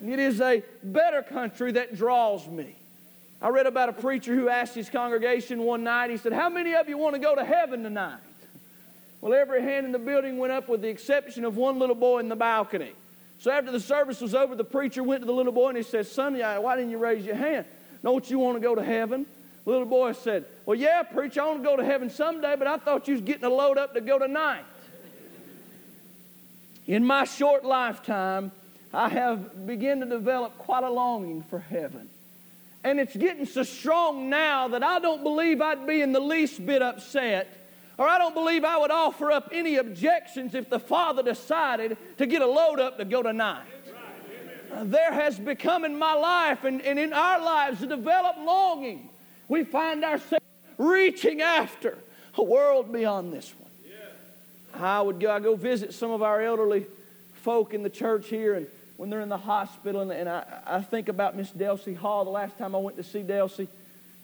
It 0.06 0.20
is 0.20 0.41
a 0.41 0.63
better 0.84 1.24
country 1.24 1.72
that 1.74 1.96
draws 1.96 2.48
me. 2.48 2.76
I 3.41 3.50
read 3.50 3.67
about 3.67 3.89
a 3.89 3.93
preacher 3.93 4.34
who 4.34 4.50
asked 4.50 4.73
his 4.73 4.89
congregation 4.89 5.63
one 5.63 5.84
night, 5.84 6.10
he 6.10 6.17
said, 6.17 6.34
How 6.34 6.50
many 6.50 6.73
of 6.73 6.89
you 6.89 6.97
want 6.97 7.15
to 7.15 7.19
go 7.19 7.36
to 7.36 7.45
heaven 7.45 7.84
tonight? 7.84 8.19
Well, 9.21 9.34
every 9.34 9.62
hand 9.62 9.86
in 9.86 9.91
the 9.91 10.00
building 10.00 10.38
went 10.38 10.54
up 10.54 10.69
with 10.69 10.82
the 10.82 10.89
exception 10.89 11.45
of 11.45 11.58
one 11.58 11.80
little 11.80 11.95
boy 11.95 12.19
in 12.19 12.30
the 12.30 12.36
balcony. 12.36 12.93
So 13.39 13.52
after 13.52 13.71
the 13.71 13.80
service 13.80 14.21
was 14.21 14.34
over, 14.34 14.56
the 14.56 14.63
preacher 14.63 15.04
went 15.04 15.21
to 15.21 15.28
the 15.28 15.34
little 15.34 15.52
boy 15.52 15.69
and 15.69 15.78
he 15.78 15.84
said, 15.84 16.08
Son, 16.08 16.36
why 16.36 16.76
didn't 16.76 16.91
you 16.91 16.97
raise 16.97 17.26
your 17.26 17.36
hand? 17.36 17.65
Don't 18.04 18.28
you 18.30 18.39
want 18.39 18.58
to 18.58 18.60
go 18.60 18.73
to 18.73 18.84
heaven? 18.84 19.26
The 19.65 19.71
little 19.71 19.88
boy 19.88 20.13
said, 20.13 20.45
Well, 20.65 20.78
yeah, 20.78 21.04
preacher, 21.04 21.41
I 21.41 21.47
want 21.47 21.63
to 21.63 21.63
go 21.63 21.76
to 21.78 21.86
heaven 21.86 22.10
someday, 22.10 22.56
but 22.58 22.67
I 22.67 22.78
thought 22.78 23.08
you 23.08 23.13
was 23.13 23.21
getting 23.21 23.43
a 23.43 23.50
load 23.50 23.78
up 23.78 23.93
to 23.93 24.02
go 24.02 24.17
tonight. 24.17 24.63
In 26.88 27.06
my 27.06 27.26
short 27.26 27.65
lifetime, 27.65 28.52
I 28.93 29.10
have 29.10 29.67
begun 29.67 30.00
to 30.00 30.06
develop 30.06 30.58
quite 30.58 30.84
a 30.84 30.89
longing 30.89 31.43
for 31.43 31.60
heaven. 31.60 32.10
And 32.83 32.99
it's 32.99 33.15
getting 33.15 33.45
so 33.45 33.63
strong 33.63 34.29
now 34.29 34.67
that 34.69 34.83
I 34.83 34.99
don't 34.99 35.23
believe 35.23 35.61
I'd 35.61 35.85
be 35.85 36.01
in 36.01 36.13
the 36.13 36.19
least 36.19 36.65
bit 36.65 36.81
upset 36.81 37.57
or 37.97 38.07
I 38.07 38.17
don't 38.17 38.35
believe 38.35 38.63
I 38.63 38.77
would 38.77 38.91
offer 38.91 39.31
up 39.31 39.49
any 39.51 39.77
objections 39.77 40.53
if 40.53 40.69
the 40.69 40.79
Father 40.79 41.23
decided 41.23 41.97
to 42.19 42.25
get 42.27 42.41
a 42.41 42.47
load 42.47 42.79
up 42.79 42.97
to 42.99 43.05
go 43.05 43.23
tonight. 43.23 43.65
Uh, 44.71 44.83
there 44.83 45.11
has 45.11 45.39
become 45.39 45.83
in 45.83 45.97
my 45.97 46.13
life 46.13 46.63
and, 46.63 46.81
and 46.81 46.99
in 46.99 47.13
our 47.13 47.41
lives 47.41 47.81
a 47.81 47.87
developed 47.87 48.39
longing. 48.39 49.09
We 49.47 49.63
find 49.63 50.03
ourselves 50.03 50.45
reaching 50.77 51.41
after 51.41 51.97
a 52.35 52.43
world 52.43 52.91
beyond 52.91 53.33
this 53.33 53.53
one. 53.57 53.71
I 54.73 55.01
would 55.01 55.19
go, 55.19 55.31
I 55.31 55.39
go 55.39 55.55
visit 55.55 55.93
some 55.93 56.11
of 56.11 56.21
our 56.21 56.41
elderly 56.41 56.85
folk 57.33 57.73
in 57.73 57.81
the 57.81 57.89
church 57.89 58.27
here, 58.27 58.53
and 58.53 58.67
when 58.97 59.10
they're 59.10 59.21
in 59.21 59.29
the 59.29 59.38
hospital, 59.38 60.01
and, 60.01 60.12
and 60.12 60.27
I, 60.27 60.43
I 60.65 60.81
think 60.81 61.07
about 61.07 61.36
Miss 61.36 61.51
Delcy 61.51 61.95
Hall. 61.95 62.25
The 62.25 62.31
last 62.31 62.57
time 62.57 62.75
I 62.75 62.79
went 62.79 62.97
to 62.97 63.03
see 63.03 63.21
Delcy, 63.21 63.67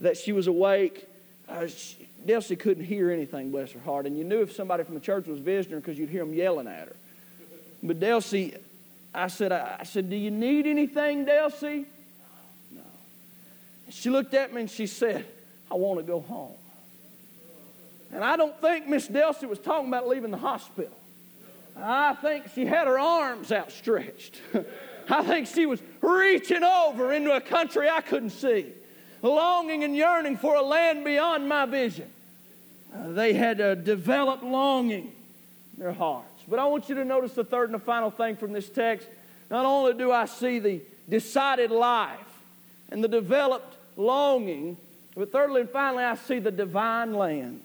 that 0.01 0.17
she 0.17 0.31
was 0.31 0.47
awake 0.47 1.07
uh, 1.47 1.67
she, 1.67 2.07
Delcy 2.25 2.57
couldn't 2.57 2.85
hear 2.85 3.11
anything, 3.11 3.51
bless 3.51 3.71
her 3.71 3.79
heart. 3.79 4.05
And 4.05 4.17
you 4.17 4.23
knew 4.23 4.41
if 4.41 4.53
somebody 4.53 4.83
from 4.83 4.95
the 4.95 5.01
church 5.01 5.27
was 5.27 5.39
visiting 5.39 5.73
her 5.73 5.79
because 5.79 5.97
you'd 5.97 6.09
hear 6.09 6.23
them 6.23 6.33
yelling 6.33 6.67
at 6.67 6.87
her. 6.87 6.95
But 7.81 7.99
Delcy, 7.99 8.57
I 9.13 9.27
said, 9.27 9.51
I, 9.51 9.77
I 9.81 9.83
said, 9.83 10.09
Do 10.09 10.15
you 10.15 10.31
need 10.31 10.65
anything, 10.65 11.25
Delcy? 11.25 11.85
No. 12.71 12.81
She 13.89 14.09
looked 14.09 14.33
at 14.33 14.53
me 14.53 14.61
and 14.61 14.71
she 14.71 14.87
said, 14.87 15.25
I 15.69 15.75
want 15.75 15.99
to 15.99 16.05
go 16.05 16.21
home. 16.21 16.53
And 18.13 18.23
I 18.23 18.37
don't 18.37 18.59
think 18.61 18.87
Miss 18.87 19.07
Delcy 19.07 19.49
was 19.49 19.59
talking 19.59 19.87
about 19.87 20.07
leaving 20.07 20.31
the 20.31 20.37
hospital. 20.37 20.95
I 21.75 22.13
think 22.15 22.45
she 22.53 22.65
had 22.65 22.87
her 22.87 22.99
arms 22.99 23.51
outstretched. 23.51 24.41
I 25.09 25.23
think 25.23 25.47
she 25.47 25.65
was 25.65 25.81
reaching 26.01 26.63
over 26.63 27.11
into 27.11 27.35
a 27.35 27.41
country 27.41 27.89
I 27.89 28.01
couldn't 28.01 28.29
see, 28.29 28.67
longing 29.21 29.83
and 29.83 29.95
yearning 29.95 30.37
for 30.37 30.55
a 30.55 30.61
land 30.61 31.03
beyond 31.03 31.47
my 31.49 31.65
vision. 31.65 32.09
Uh, 32.93 33.09
they 33.09 33.33
had 33.33 33.59
a 33.59 33.75
developed 33.75 34.43
longing 34.43 35.11
in 35.73 35.79
their 35.83 35.93
hearts. 35.93 36.43
But 36.47 36.59
I 36.59 36.65
want 36.65 36.89
you 36.89 36.95
to 36.95 37.05
notice 37.05 37.33
the 37.33 37.43
third 37.43 37.69
and 37.69 37.75
the 37.79 37.83
final 37.83 38.11
thing 38.11 38.35
from 38.35 38.53
this 38.53 38.69
text. 38.69 39.07
Not 39.49 39.65
only 39.65 39.93
do 39.93 40.11
I 40.11 40.25
see 40.25 40.59
the 40.59 40.81
decided 41.09 41.71
life 41.71 42.19
and 42.91 43.03
the 43.03 43.07
developed 43.07 43.75
longing, 43.97 44.77
but 45.15 45.31
thirdly 45.31 45.61
and 45.61 45.69
finally, 45.69 46.03
I 46.03 46.15
see 46.15 46.39
the 46.39 46.51
divine 46.51 47.13
land. 47.13 47.63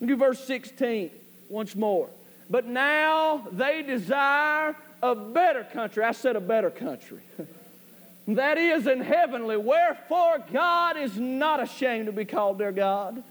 Look 0.00 0.10
at 0.10 0.18
verse 0.18 0.44
16 0.44 1.10
once 1.48 1.74
more. 1.74 2.08
But 2.50 2.66
now 2.66 3.46
they 3.52 3.82
desire 3.82 4.76
a 5.02 5.14
better 5.14 5.64
country. 5.64 6.04
I 6.04 6.12
said 6.12 6.36
a 6.36 6.40
better 6.40 6.70
country. 6.70 7.20
that 8.28 8.58
is 8.58 8.86
in 8.86 9.00
heavenly. 9.00 9.56
Wherefore 9.56 10.44
God 10.52 10.96
is 10.96 11.16
not 11.18 11.62
ashamed 11.62 12.06
to 12.06 12.12
be 12.12 12.24
called 12.24 12.58
their 12.58 12.72
God, 12.72 13.22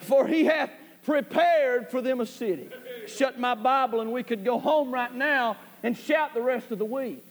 for 0.00 0.26
he 0.26 0.44
hath 0.44 0.70
prepared 1.04 1.90
for 1.90 2.02
them 2.02 2.20
a 2.20 2.26
city. 2.26 2.68
Shut 3.06 3.38
my 3.38 3.54
Bible 3.54 4.00
and 4.00 4.12
we 4.12 4.22
could 4.22 4.44
go 4.44 4.58
home 4.58 4.92
right 4.92 5.14
now 5.14 5.56
and 5.82 5.96
shout 5.96 6.34
the 6.34 6.42
rest 6.42 6.70
of 6.70 6.78
the 6.78 6.84
week. 6.84 7.24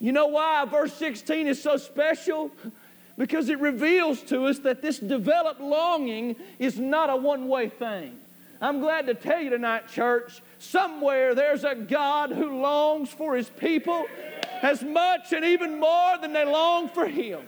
You 0.00 0.10
know 0.10 0.26
why 0.26 0.64
verse 0.64 0.92
16 0.94 1.46
is 1.46 1.62
so 1.62 1.76
special? 1.76 2.50
Because 3.16 3.48
it 3.48 3.60
reveals 3.60 4.20
to 4.22 4.46
us 4.46 4.58
that 4.60 4.82
this 4.82 4.98
developed 4.98 5.60
longing 5.60 6.34
is 6.58 6.78
not 6.78 7.08
a 7.08 7.16
one 7.16 7.46
way 7.46 7.68
thing. 7.68 8.18
I'm 8.62 8.78
glad 8.78 9.06
to 9.06 9.14
tell 9.14 9.40
you 9.40 9.50
tonight, 9.50 9.88
church, 9.88 10.40
somewhere 10.60 11.34
there's 11.34 11.64
a 11.64 11.74
God 11.74 12.30
who 12.30 12.60
longs 12.62 13.08
for 13.08 13.34
his 13.34 13.50
people 13.50 14.06
as 14.62 14.84
much 14.84 15.32
and 15.32 15.44
even 15.44 15.80
more 15.80 16.16
than 16.18 16.32
they 16.32 16.44
long 16.44 16.88
for 16.88 17.06
him. 17.06 17.40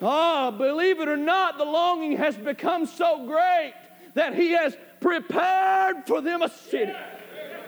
Ah, 0.00 0.48
oh, 0.48 0.50
believe 0.50 1.00
it 1.00 1.08
or 1.08 1.18
not, 1.18 1.58
the 1.58 1.66
longing 1.66 2.16
has 2.16 2.34
become 2.34 2.86
so 2.86 3.26
great 3.26 3.74
that 4.14 4.34
he 4.34 4.52
has 4.52 4.74
prepared 5.00 6.06
for 6.06 6.22
them 6.22 6.40
a 6.40 6.48
city. 6.48 6.94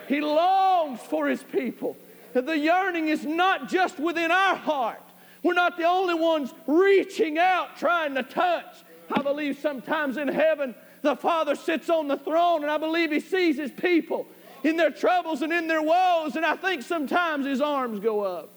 He 0.09 0.22
longs 0.22 1.00
for 1.00 1.29
his 1.29 1.42
people. 1.42 1.98
The 2.33 2.59
yearning 2.59 3.09
is 3.09 3.27
not 3.27 3.68
just 3.68 3.98
within 4.00 4.31
our 4.31 4.57
heart. 4.57 5.03
We're 5.42 5.53
not 5.53 5.77
the 5.77 5.85
only 5.85 6.14
ones 6.14 6.53
reaching 6.66 7.37
out 7.37 7.77
trying 7.77 8.14
to 8.14 8.22
touch. 8.22 8.74
I 9.12 9.20
believe 9.20 9.59
sometimes 9.59 10.16
in 10.16 10.29
heaven 10.29 10.74
the 11.04 11.14
Father 11.16 11.54
sits 11.54 11.88
on 11.90 12.08
the 12.08 12.16
throne, 12.16 12.62
and 12.62 12.70
I 12.70 12.78
believe 12.78 13.12
He 13.12 13.20
sees 13.20 13.56
His 13.56 13.70
people 13.70 14.26
in 14.64 14.76
their 14.76 14.90
troubles 14.90 15.42
and 15.42 15.52
in 15.52 15.68
their 15.68 15.82
woes. 15.82 16.34
And 16.34 16.44
I 16.44 16.56
think 16.56 16.82
sometimes 16.82 17.46
His 17.46 17.60
arms 17.60 18.00
go 18.00 18.22
up. 18.22 18.50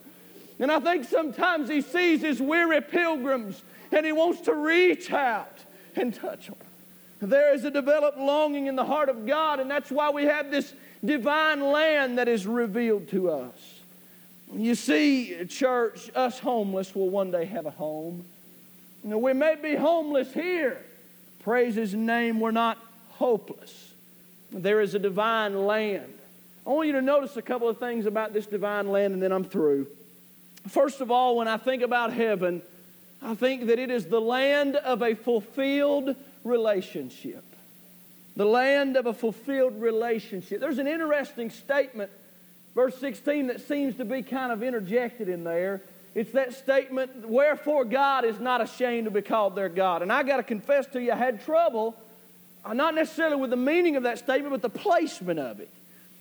And 0.60 0.72
I 0.72 0.80
think 0.80 1.06
sometimes 1.06 1.70
He 1.70 1.82
sees 1.82 2.22
His 2.22 2.42
weary 2.42 2.82
pilgrims 2.82 3.62
and 3.92 4.06
He 4.06 4.12
wants 4.12 4.42
to 4.42 4.56
reach 4.56 5.12
out 5.12 5.60
and 5.96 6.14
touch 6.14 6.48
them. 6.48 6.56
There 7.22 7.54
is 7.54 7.66
a 7.66 7.72
developed 7.72 8.18
longing 8.18 8.68
in 8.68 8.76
the 8.76 8.86
heart 8.86 9.10
of 9.10 9.26
God, 9.26 9.60
and 9.60 9.70
that's 9.70 9.92
why 9.92 10.10
we 10.12 10.24
have 10.24 10.52
this 10.52 10.74
divine 11.04 11.62
land 11.62 12.18
that 12.18 12.28
is 12.28 12.46
revealed 12.46 13.10
to 13.10 13.32
us. 13.32 13.56
You 14.54 14.76
see, 14.76 15.46
church, 15.46 16.10
us 16.16 16.40
homeless 16.40 16.96
will 16.96 17.10
one 17.10 17.32
day 17.32 17.46
have 17.46 17.66
a 17.66 17.72
home. 17.72 18.26
You 19.04 19.18
we 19.18 19.34
may 19.34 19.56
be 19.56 19.76
homeless 19.76 20.34
here, 20.34 20.86
praise 21.48 21.76
his 21.76 21.94
name, 21.94 22.42
we're 22.42 22.52
not 22.52 22.78
hopeless. 23.12 23.94
There 24.52 24.82
is 24.82 24.96
a 24.96 25.00
divine 25.00 25.66
land. 25.66 26.14
I 26.66 26.72
want 26.72 26.88
you 26.88 26.94
to 26.96 27.02
notice 27.02 27.38
a 27.38 27.42
couple 27.42 27.70
of 27.70 27.78
things 27.78 28.06
about 28.06 28.34
this 28.34 28.46
divine 28.46 28.90
land, 28.90 29.14
and 29.14 29.24
then 29.24 29.32
I'm 29.32 29.46
through. 29.46 29.88
First 30.68 31.00
of 31.00 31.10
all, 31.10 31.38
when 31.38 31.48
I 31.48 31.56
think 31.56 31.84
about 31.84 32.12
heaven, 32.12 32.62
I 33.22 33.34
think 33.34 33.68
that 33.68 33.80
it 33.80 33.90
is 33.90 34.08
the 34.08 34.20
land 34.20 34.76
of 34.76 35.02
a 35.02 35.16
fulfilled 35.16 36.18
relationship. 36.44 37.46
The 38.36 38.44
land 38.44 38.98
of 38.98 39.06
a 39.06 39.14
fulfilled 39.14 39.82
relationship. 39.82 40.60
There's 40.60 40.80
an 40.80 40.88
interesting 40.88 41.50
statement, 41.50 42.12
verse 42.76 42.98
16, 42.98 43.48
that 43.48 43.66
seems 43.66 43.96
to 43.96 44.04
be 44.04 44.22
kind 44.22 44.52
of 44.52 44.64
interjected 44.64 45.30
in 45.30 45.46
there. 45.46 45.82
It's 46.18 46.32
that 46.32 46.56
statement, 46.56 47.30
wherefore 47.30 47.86
God 47.86 48.26
is 48.26 48.40
not 48.40 48.60
ashamed 48.60 49.06
to 49.06 49.12
be 49.12 49.22
called 49.22 49.56
their 49.56 49.70
God. 49.70 50.02
And 50.02 50.12
I 50.12 50.24
got 50.24 50.38
to 50.38 50.44
confess 50.44 50.88
to 50.88 51.00
you, 51.00 51.12
I 51.12 51.16
had 51.16 51.46
trouble, 51.46 51.96
uh, 52.66 52.74
not 52.74 52.96
necessarily 52.96 53.36
with 53.36 53.52
the 53.52 53.56
meaning 53.56 53.98
of 53.98 54.02
that 54.02 54.18
statement, 54.18 54.50
but 54.50 54.64
the 54.64 54.80
placement 54.80 55.40
of 55.40 55.60
it. 55.60 55.70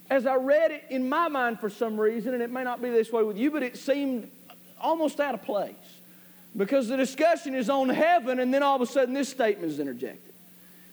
As 0.07 0.27
I 0.27 0.35
read 0.35 0.69
it 0.69 0.83
in 0.91 1.09
my 1.09 1.29
mind 1.29 1.59
for 1.59 1.71
some 1.71 1.99
reason, 1.99 2.35
and 2.35 2.43
it 2.43 2.51
may 2.51 2.63
not 2.63 2.79
be 2.79 2.91
this 2.91 3.11
way 3.11 3.23
with 3.23 3.37
you, 3.37 3.49
but 3.49 3.63
it 3.63 3.75
seemed 3.75 4.29
almost 4.79 5.19
out 5.19 5.33
of 5.33 5.41
place. 5.41 5.73
Because 6.55 6.87
the 6.87 6.97
discussion 6.97 7.55
is 7.55 7.67
on 7.67 7.89
heaven, 7.89 8.39
and 8.39 8.53
then 8.53 8.61
all 8.61 8.75
of 8.75 8.83
a 8.83 8.85
sudden 8.85 9.15
this 9.15 9.29
statement 9.29 9.71
is 9.71 9.79
interjected. 9.79 10.31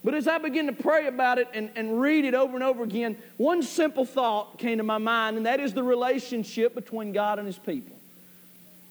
But 0.02 0.14
as 0.14 0.26
I 0.26 0.38
began 0.38 0.64
to 0.64 0.72
pray 0.72 1.08
about 1.08 1.38
it 1.38 1.48
and, 1.52 1.68
and 1.76 2.00
read 2.00 2.24
it 2.24 2.32
over 2.32 2.54
and 2.54 2.64
over 2.64 2.82
again, 2.82 3.18
one 3.36 3.62
simple 3.62 4.06
thought 4.06 4.56
came 4.56 4.78
to 4.78 4.82
my 4.82 4.96
mind, 4.96 5.36
and 5.36 5.44
that 5.44 5.60
is 5.60 5.74
the 5.74 5.82
relationship 5.82 6.74
between 6.74 7.12
God 7.12 7.38
and 7.38 7.46
His 7.46 7.58
people. 7.58 7.93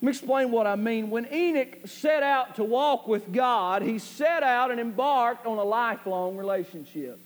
Let 0.04 0.08
me 0.08 0.12
explain 0.18 0.52
what 0.52 0.68
I 0.68 0.76
mean. 0.76 1.10
When 1.10 1.34
Enoch 1.34 1.88
set 1.88 2.24
out 2.24 2.56
to 2.56 2.66
walk 2.66 3.08
with 3.08 3.32
God, 3.32 3.82
he 3.82 4.00
set 4.00 4.44
out 4.44 4.70
and 4.70 4.78
embarked 4.78 5.46
on 5.46 5.58
a 5.58 5.64
lifelong 5.64 6.36
relationship. 6.36 7.18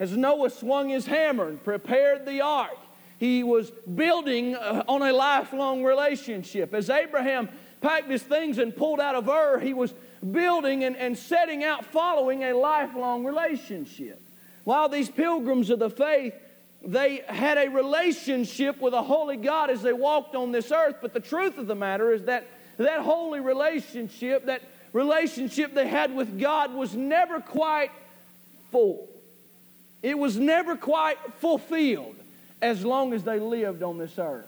As 0.00 0.16
Noah 0.16 0.50
swung 0.50 0.88
his 0.88 1.06
hammer 1.06 1.46
and 1.46 1.62
prepared 1.62 2.26
the 2.26 2.40
ark, 2.40 2.76
he 3.20 3.44
was 3.44 3.70
building 3.70 4.56
uh, 4.56 4.82
on 4.88 5.02
a 5.02 5.12
lifelong 5.12 5.84
relationship. 5.84 6.74
As 6.74 6.90
Abraham 6.90 7.48
packed 7.80 8.10
his 8.10 8.24
things 8.24 8.58
and 8.58 8.74
pulled 8.74 8.98
out 8.98 9.14
of 9.14 9.28
Ur, 9.28 9.60
he 9.60 9.72
was 9.72 9.94
building 10.32 10.82
and, 10.82 10.96
and 10.96 11.16
setting 11.16 11.62
out 11.62 11.84
following 11.84 12.42
a 12.42 12.52
lifelong 12.52 13.24
relationship. 13.24 14.20
While 14.64 14.88
these 14.88 15.08
pilgrims 15.08 15.70
of 15.70 15.78
the 15.78 15.88
faith 15.88 16.34
they 16.86 17.22
had 17.26 17.58
a 17.58 17.68
relationship 17.68 18.80
with 18.80 18.94
a 18.94 19.02
holy 19.02 19.36
God 19.36 19.70
as 19.70 19.82
they 19.82 19.92
walked 19.92 20.34
on 20.34 20.52
this 20.52 20.70
earth. 20.70 20.96
But 21.00 21.14
the 21.14 21.20
truth 21.20 21.58
of 21.58 21.66
the 21.66 21.74
matter 21.74 22.12
is 22.12 22.24
that 22.24 22.46
that 22.76 23.00
holy 23.00 23.40
relationship, 23.40 24.46
that 24.46 24.62
relationship 24.92 25.74
they 25.74 25.88
had 25.88 26.14
with 26.14 26.38
God, 26.38 26.74
was 26.74 26.94
never 26.94 27.40
quite 27.40 27.90
full. 28.70 29.08
It 30.02 30.18
was 30.18 30.36
never 30.36 30.76
quite 30.76 31.16
fulfilled 31.38 32.16
as 32.60 32.84
long 32.84 33.12
as 33.12 33.24
they 33.24 33.38
lived 33.38 33.82
on 33.82 33.98
this 33.98 34.18
earth. 34.18 34.46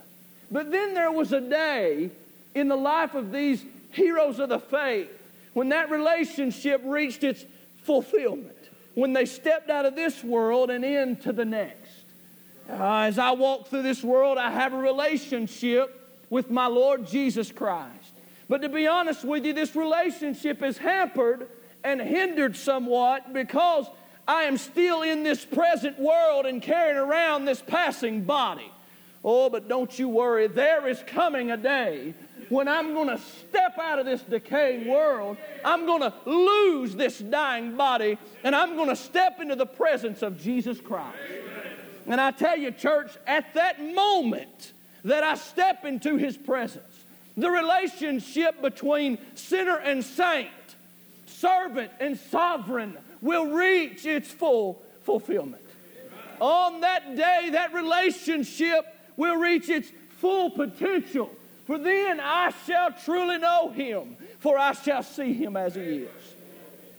But 0.51 0.71
then 0.71 0.95
there 0.95 1.11
was 1.11 1.33
a 1.33 1.41
day 1.41 2.11
in 2.55 2.69
the 2.69 2.77
life 2.77 3.15
of 3.15 3.33
these 3.33 3.65
heroes 3.91 4.39
of 4.39 4.49
the 4.49 4.59
faith 4.59 5.11
when 5.55 5.71
that 5.71 5.91
relationship 5.91 6.83
reached 6.85 7.25
its 7.25 7.45
fulfillment, 7.85 8.57
when 8.95 9.15
they 9.15 9.25
stepped 9.25 9.71
out 9.71 9.87
of 9.87 9.97
this 9.97 10.23
world 10.23 10.71
and 10.71 10.85
into 10.85 11.33
the 11.33 11.45
next. 11.45 11.86
Uh, 12.69 13.01
as 13.01 13.19
I 13.19 13.31
walk 13.33 13.69
through 13.69 13.83
this 13.83 14.03
world, 14.03 14.39
I 14.39 14.51
have 14.51 14.73
a 14.73 14.79
relationship 14.79 16.25
with 16.31 16.51
my 16.51 16.67
Lord 16.67 17.07
Jesus 17.07 17.53
Christ. 17.53 18.13
But 18.49 18.63
to 18.63 18.69
be 18.69 18.87
honest 18.87 19.25
with 19.25 19.45
you, 19.45 19.53
this 19.53 19.77
relationship 19.77 20.63
is 20.63 20.79
hampered 20.79 21.49
and 21.85 22.01
hindered 22.01 22.57
somewhat 22.57 23.33
because 23.33 23.87
I 24.27 24.45
am 24.45 24.57
still 24.57 25.03
in 25.03 25.23
this 25.23 25.45
present 25.45 25.99
world 25.99 26.47
and 26.47 26.61
carrying 26.61 26.97
around 26.97 27.45
this 27.45 27.63
passing 27.63 28.23
body. 28.23 28.73
Oh, 29.25 29.49
but 29.49 29.69
don't 29.69 29.97
you 29.99 30.09
worry, 30.09 30.47
there 30.47 30.87
is 30.89 31.03
coming 31.07 31.51
a 31.51 31.57
day 31.57 32.15
when 32.49 32.69
I'm 32.69 32.95
going 32.95 33.09
to 33.09 33.19
step 33.19 33.79
out 33.79 33.99
of 33.99 34.07
this 34.07 34.23
decaying 34.23 34.89
world. 34.89 35.37
I'm 35.65 35.87
going 35.87 36.03
to 36.03 36.15
lose 36.25 36.95
this 36.95 37.19
dying 37.19 37.77
body 37.77 38.19
and 38.45 38.55
I'm 38.55 38.77
going 38.77 38.89
to 38.89 38.97
step 38.97 39.41
into 39.41 39.57
the 39.57 39.67
presence 39.67 40.23
of 40.23 40.41
Jesus 40.41 40.81
Christ. 40.81 41.17
And 42.07 42.21
I 42.21 42.31
tell 42.31 42.57
you, 42.57 42.71
church, 42.71 43.11
at 43.27 43.55
that 43.55 43.83
moment 43.83 44.73
that 45.05 45.23
I 45.23 45.35
step 45.35 45.85
into 45.85 46.17
his 46.17 46.37
presence, 46.37 47.05
the 47.37 47.51
relationship 47.51 48.63
between 48.63 49.19
sinner 49.35 49.77
and 49.77 50.05
saint, 50.05 50.49
servant 51.27 51.91
and 52.01 52.19
sovereign 52.19 52.97
will 53.21 53.47
reach 53.47 54.07
its 54.07 54.31
full 54.31 54.83
fulfillment. 55.03 55.63
On 56.41 56.81
that 56.81 57.17
day, 57.17 57.51
that 57.53 57.73
relationship 57.73 58.87
will 59.17 59.37
reach 59.37 59.69
its 59.69 59.91
full 60.19 60.51
potential. 60.51 61.31
For 61.67 61.79
then 61.79 62.21
I 62.21 62.53
shall 62.67 62.93
truly 62.93 63.39
know 63.39 63.71
him, 63.71 64.17
for 64.39 64.59
I 64.59 64.73
shall 64.73 65.03
see 65.03 65.33
him 65.33 65.57
as 65.57 65.75
he 65.75 65.81
is. 65.81 66.35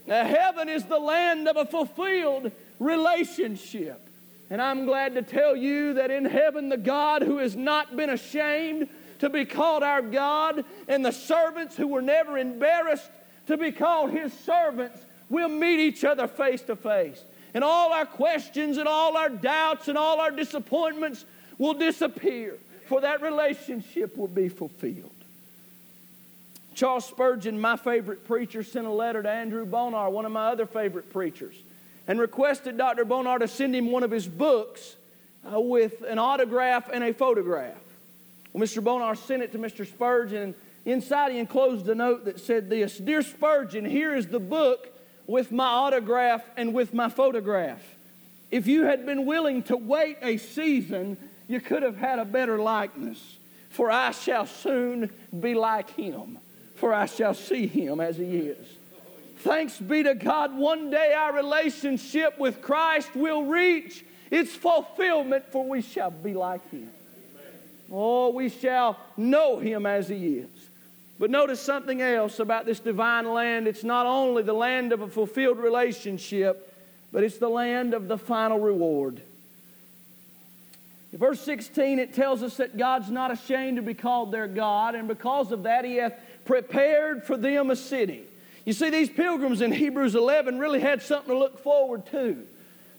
Now, 0.06 0.26
heaven 0.26 0.70
is 0.70 0.86
the 0.86 1.00
land 1.00 1.48
of 1.48 1.58
a 1.58 1.66
fulfilled 1.66 2.52
relationship. 2.80 4.07
And 4.50 4.62
I'm 4.62 4.86
glad 4.86 5.16
to 5.16 5.22
tell 5.22 5.56
you 5.56 5.96
that 5.96 6.10
in 6.10 6.26
heaven, 6.26 6.70
the 6.70 6.78
God 6.78 7.22
who 7.22 7.38
has 7.38 7.56
not 7.56 7.96
been 7.98 8.10
ashamed 8.10 8.88
to 9.20 9.30
be 9.30 9.46
called 9.46 9.84
our 9.84 10.02
God, 10.02 10.64
and 10.88 11.04
the 11.04 11.12
servants 11.12 11.76
who 11.76 11.88
were 11.88 12.02
never 12.02 12.38
embarrassed 12.38 13.10
to 13.48 13.58
be 13.58 13.72
called 13.72 14.12
his 14.12 14.32
servants, 14.32 15.00
will 15.30 15.50
meet 15.50 15.80
each 15.80 16.04
other 16.04 16.28
face 16.28 16.62
to 16.62 16.76
face. 16.76 17.22
And 17.54 17.64
all 17.64 17.92
our 17.92 18.06
questions 18.06 18.78
and 18.78 18.88
all 18.88 19.18
our 19.18 19.30
doubts 19.30 19.88
and 19.88 19.98
all 19.98 20.20
our 20.20 20.32
disappointments 20.32 21.26
will 21.58 21.74
disappear, 21.74 22.56
for 22.88 23.02
that 23.02 23.22
relationship 23.22 24.16
will 24.16 24.28
be 24.28 24.48
fulfilled. 24.48 25.12
Charles 26.76 27.06
Spurgeon, 27.06 27.60
my 27.60 27.76
favorite 27.76 28.28
preacher, 28.28 28.64
sent 28.64 28.86
a 28.86 28.92
letter 28.92 29.24
to 29.24 29.30
Andrew 29.30 29.66
Bonar, 29.66 30.12
one 30.12 30.26
of 30.26 30.32
my 30.32 30.50
other 30.50 30.68
favorite 30.68 31.12
preachers, 31.12 31.56
and 32.08 32.20
requested 32.20 32.78
Dr. 32.78 33.06
Bonar 33.06 33.40
to 33.40 33.48
send 33.48 33.76
him 33.76 33.92
one 33.92 34.04
of 34.04 34.12
his 34.12 34.28
books 34.28 34.96
uh, 35.52 35.60
with 35.60 36.02
an 36.04 36.20
autograph 36.20 36.90
and 36.92 37.04
a 37.04 37.14
photograph. 37.14 37.76
Well, 38.54 38.64
Mr. 38.64 38.84
Bonar 38.84 39.16
sent 39.16 39.44
it 39.44 39.52
to 39.52 39.60
Mr. 39.60 39.86
Spurgeon, 39.86 40.42
and 40.42 40.56
inside 40.86 41.32
he 41.32 41.40
enclosed 41.40 41.88
a 41.90 41.96
note 41.96 42.26
that 42.26 42.40
said 42.40 42.70
this 42.70 42.98
Dear 42.98 43.22
Spurgeon, 43.22 43.86
here 43.86 44.16
is 44.16 44.28
the 44.28 44.40
book 44.40 44.88
with 45.26 45.52
my 45.52 45.66
autograph 45.66 46.44
and 46.56 46.74
with 46.74 46.94
my 46.94 47.10
photograph. 47.10 47.82
If 48.50 48.68
you 48.68 48.84
had 48.84 49.06
been 49.06 49.26
willing 49.26 49.64
to 49.64 49.76
wait 49.76 50.18
a 50.22 50.38
season, 50.38 51.18
you 51.50 51.60
could 51.60 51.84
have 51.84 51.98
had 51.98 52.20
a 52.20 52.26
better 52.26 52.58
likeness. 52.58 53.38
For 53.70 53.92
I 53.92 54.12
shall 54.12 54.46
soon 54.46 55.12
be 55.38 55.54
like 55.54 55.90
him 55.92 56.40
for 56.78 56.94
I 56.94 57.08
shall 57.08 57.34
see 57.34 57.68
him 57.68 58.00
as 58.00 58.18
he 58.18 58.38
is. 58.38 58.68
Thanks 59.40 59.78
be 59.78 60.04
to 60.04 60.16
God, 60.16 60.56
one 60.56 60.90
day 60.90 61.14
our 61.14 61.34
relationship 61.34 62.38
with 62.40 62.62
Christ 62.62 63.16
will 63.16 63.46
reach 63.46 64.04
its 64.32 64.54
fulfillment, 64.56 65.46
for 65.52 65.68
we 65.68 65.82
shall 65.82 66.12
be 66.12 66.34
like 66.34 66.70
him. 66.72 66.90
Oh, 67.92 68.30
we 68.30 68.50
shall 68.50 69.00
know 69.16 69.60
him 69.60 69.86
as 69.86 70.10
he 70.10 70.38
is. 70.40 70.50
But 71.20 71.32
notice 71.32 71.62
something 71.62 72.02
else 72.02 72.40
about 72.40 72.66
this 72.66 72.80
divine 72.80 73.32
land. 73.32 73.68
It's 73.68 73.84
not 73.84 74.06
only 74.06 74.44
the 74.44 74.54
land 74.54 74.92
of 74.92 75.02
a 75.02 75.08
fulfilled 75.08 75.58
relationship, 75.58 76.74
but 77.12 77.24
it's 77.24 77.38
the 77.38 77.50
land 77.50 77.94
of 77.94 78.08
the 78.08 78.18
final 78.18 78.60
reward. 78.60 79.22
In 81.14 81.20
verse 81.20 81.40
16, 81.42 82.00
it 82.00 82.14
tells 82.14 82.44
us 82.44 82.58
that 82.58 82.78
God's 82.78 83.10
not 83.10 83.32
ashamed 83.32 83.78
to 83.78 83.82
be 83.82 83.94
called 83.94 84.32
their 84.32 84.48
God, 84.48 84.94
and 84.94 85.08
because 85.08 85.52
of 85.52 85.64
that, 85.64 85.86
He 85.86 85.96
hath 85.96 86.14
prepared 86.46 87.24
for 87.24 87.38
them 87.38 87.72
a 87.72 87.76
city. 87.76 88.27
You 88.68 88.74
see, 88.74 88.90
these 88.90 89.10
pilgrims 89.10 89.62
in 89.62 89.72
Hebrews 89.72 90.14
11 90.14 90.60
really 90.60 90.82
had 90.82 91.02
something 91.02 91.34
to 91.34 91.40
look 91.40 91.64
forward 91.64 92.06
to. 92.08 92.36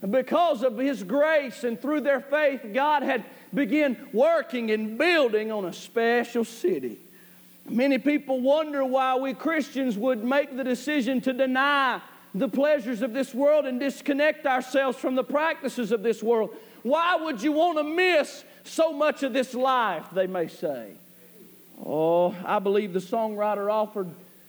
Because 0.09 0.63
of 0.63 0.79
His 0.79 1.03
grace 1.03 1.63
and 1.63 1.79
through 1.79 2.01
their 2.01 2.23
faith, 2.23 2.63
God 2.73 3.03
had 3.03 3.23
begun 3.53 4.09
working 4.15 4.71
and 4.71 4.97
building 4.97 5.53
on 5.53 5.67
a 5.67 5.73
special 5.75 6.47
city. 6.47 6.97
Many 7.69 7.99
people 7.99 8.41
wonder 8.41 8.83
why 8.83 9.17
we 9.17 9.35
Christians 9.35 9.99
would 9.99 10.25
make 10.25 10.57
the 10.57 10.65
decision 10.65 11.21
to 11.21 11.35
deny 11.35 12.01
the 12.35 12.49
pleasures 12.49 13.03
of 13.03 13.13
this 13.13 13.35
world 13.35 13.67
and 13.67 13.79
disconnect 13.79 14.47
ourselves 14.47 14.97
from 14.97 15.17
the 15.17 15.25
practices 15.25 15.93
of 15.93 16.03
this 16.03 16.23
world. 16.23 16.49
Why 16.83 17.17
would 17.17 17.43
you 17.43 17.53
want 17.53 17.77
to 17.77 17.85
miss 17.85 18.43
so 18.65 18.95
much 18.95 19.23
of 19.23 19.35
this 19.35 19.53
life, 19.53 20.07
they 20.15 20.29
may 20.29 20.49
say? 20.49 20.93
Oh, 21.85 22.35
I 22.47 22.59
believe 22.59 22.95
the 22.95 23.01
songwriter 23.01 23.71
offered 23.71 24.09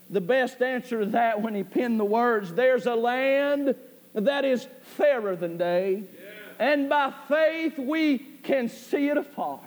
the 0.09 0.21
best 0.21 0.61
answer 0.61 1.01
to 1.01 1.05
that 1.11 1.41
when 1.41 1.53
he 1.53 1.63
penned 1.63 1.99
the 1.99 2.05
words 2.05 2.53
There's 2.53 2.85
a 2.85 2.95
land 2.95 3.75
that 4.13 4.43
is 4.43 4.67
fairer 4.97 5.35
than 5.35 5.57
day, 5.57 6.03
and 6.57 6.89
by 6.89 7.13
faith 7.27 7.77
we 7.77 8.17
can 8.17 8.67
see 8.67 9.07
it 9.09 9.17
afar. 9.17 9.59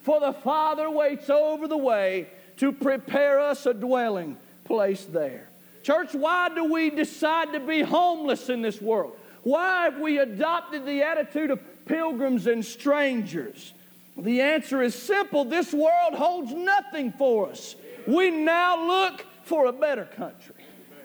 For 0.00 0.20
the 0.20 0.32
Father 0.32 0.90
waits 0.90 1.30
over 1.30 1.68
the 1.68 1.76
way 1.76 2.28
to 2.58 2.72
prepare 2.72 3.40
us 3.40 3.66
a 3.66 3.74
dwelling 3.74 4.36
place 4.64 5.04
there. 5.04 5.48
Church, 5.82 6.14
why 6.14 6.48
do 6.48 6.64
we 6.64 6.90
decide 6.90 7.52
to 7.52 7.60
be 7.60 7.82
homeless 7.82 8.48
in 8.48 8.62
this 8.62 8.80
world? 8.80 9.16
Why 9.42 9.84
have 9.84 9.98
we 9.98 10.18
adopted 10.18 10.86
the 10.86 11.02
attitude 11.02 11.50
of 11.50 11.60
pilgrims 11.86 12.46
and 12.46 12.64
strangers? 12.64 13.72
The 14.16 14.40
answer 14.40 14.82
is 14.82 14.94
simple 14.94 15.44
this 15.44 15.72
world 15.72 16.14
holds 16.14 16.52
nothing 16.52 17.12
for 17.12 17.50
us. 17.50 17.76
We 18.06 18.30
now 18.30 18.86
look 18.86 19.24
for 19.44 19.66
a 19.66 19.72
better 19.72 20.04
country. 20.04 20.54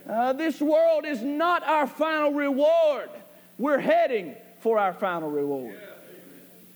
Uh, 0.09 0.33
this 0.33 0.59
world 0.59 1.05
is 1.05 1.21
not 1.21 1.63
our 1.63 1.85
final 1.85 2.33
reward. 2.33 3.09
We're 3.57 3.79
heading 3.79 4.35
for 4.61 4.79
our 4.79 4.93
final 4.93 5.29
reward. 5.29 5.79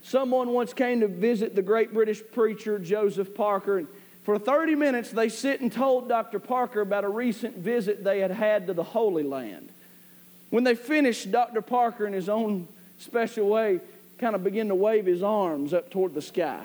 Someone 0.03 0.49
once 0.49 0.73
came 0.73 0.99
to 0.99 1.07
visit 1.07 1.55
the 1.55 1.61
great 1.61 1.93
British 1.93 2.21
preacher 2.33 2.77
Joseph 2.77 3.33
Parker, 3.33 3.79
and 3.79 3.87
for 4.23 4.37
30 4.37 4.75
minutes 4.75 5.11
they 5.11 5.29
sit 5.29 5.61
and 5.61 5.71
told 5.71 6.09
Dr. 6.09 6.39
Parker 6.39 6.81
about 6.81 7.05
a 7.05 7.09
recent 7.09 7.57
visit 7.57 8.03
they 8.03 8.19
had 8.19 8.31
had 8.31 8.67
to 8.67 8.73
the 8.73 8.83
Holy 8.83 9.23
Land. 9.23 9.69
When 10.49 10.63
they 10.63 10.75
finished, 10.75 11.31
Dr. 11.31 11.61
Parker, 11.61 12.05
in 12.05 12.13
his 12.13 12.29
own 12.29 12.67
special 12.99 13.49
way, 13.49 13.79
kind 14.19 14.35
of 14.35 14.43
began 14.43 14.67
to 14.67 14.75
wave 14.75 15.05
his 15.05 15.23
arms 15.23 15.73
up 15.73 15.89
toward 15.89 16.13
the 16.13 16.21
sky. 16.21 16.61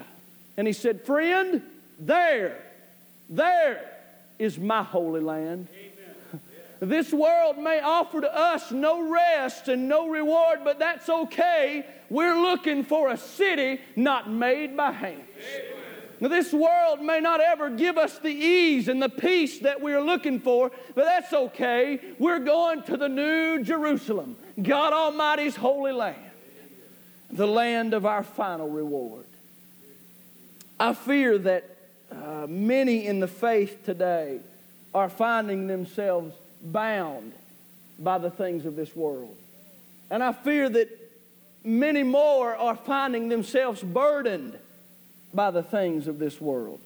And 0.57 0.67
he 0.67 0.73
said, 0.73 1.03
Friend, 1.07 1.63
there, 1.99 2.59
there 3.31 3.98
is 4.39 4.59
my 4.59 4.83
holy 4.83 5.21
land. 5.21 5.69
This 6.81 7.13
world 7.13 7.59
may 7.59 7.81
offer 7.81 8.21
to 8.21 8.33
us 8.33 8.71
no 8.71 9.11
rest 9.11 9.67
and 9.67 9.89
no 9.89 10.09
reward, 10.09 10.61
but 10.63 10.79
that's 10.79 11.09
okay. 11.09 11.85
We're 12.09 12.41
looking 12.41 12.85
for 12.85 13.11
a 13.11 13.17
city 13.17 13.81
not 13.97 14.31
made 14.31 14.77
by 14.77 14.93
hands. 14.93 15.25
Now, 16.21 16.29
this 16.29 16.53
world 16.53 17.03
may 17.03 17.19
not 17.19 17.41
ever 17.41 17.69
give 17.69 17.99
us 17.99 18.21
the 18.21 18.31
ease 18.31 18.87
and 18.87 19.03
the 19.03 19.09
peace 19.09 19.59
that 19.59 19.81
we're 19.81 20.01
looking 20.01 20.39
for, 20.39 20.71
but 20.95 21.05
that's 21.05 21.33
okay. 21.33 21.99
We're 22.17 22.39
going 22.39 22.85
to 22.85 22.97
the 22.97 23.09
new 23.09 23.65
Jerusalem, 23.65 24.37
God 24.63 24.93
Almighty's 24.93 25.57
holy 25.57 25.91
land 25.91 26.29
the 27.31 27.47
land 27.47 27.95
of 27.95 28.07
our 28.07 28.23
final 28.23 28.69
reward. 28.69 29.25
I 30.81 30.95
fear 30.95 31.39
that 31.39 31.77
uh, 32.11 32.47
many 32.49 33.07
in 33.07 33.21
the 33.21 33.29
faith 33.29 33.85
today 33.85 34.41
are 34.95 35.09
finding 35.09 35.67
themselves 35.67 36.35
bound 36.63 37.33
by 37.99 38.19
the 38.19 38.31
things 38.31 38.65
of 38.65 38.77
this 38.77 38.95
world. 38.95 39.37
And 40.11 40.23
I 40.23 40.33
fear 40.33 40.69
that 40.69 40.89
many 41.65 42.03
more 42.03 42.57
are 42.57 42.77
finding 42.77 43.29
themselves 43.29 43.83
burdened 43.83 44.59
by 45.35 45.51
the 45.51 45.63
things 45.63 46.07
of 46.07 46.19
this 46.19 46.41
world. 46.41 46.81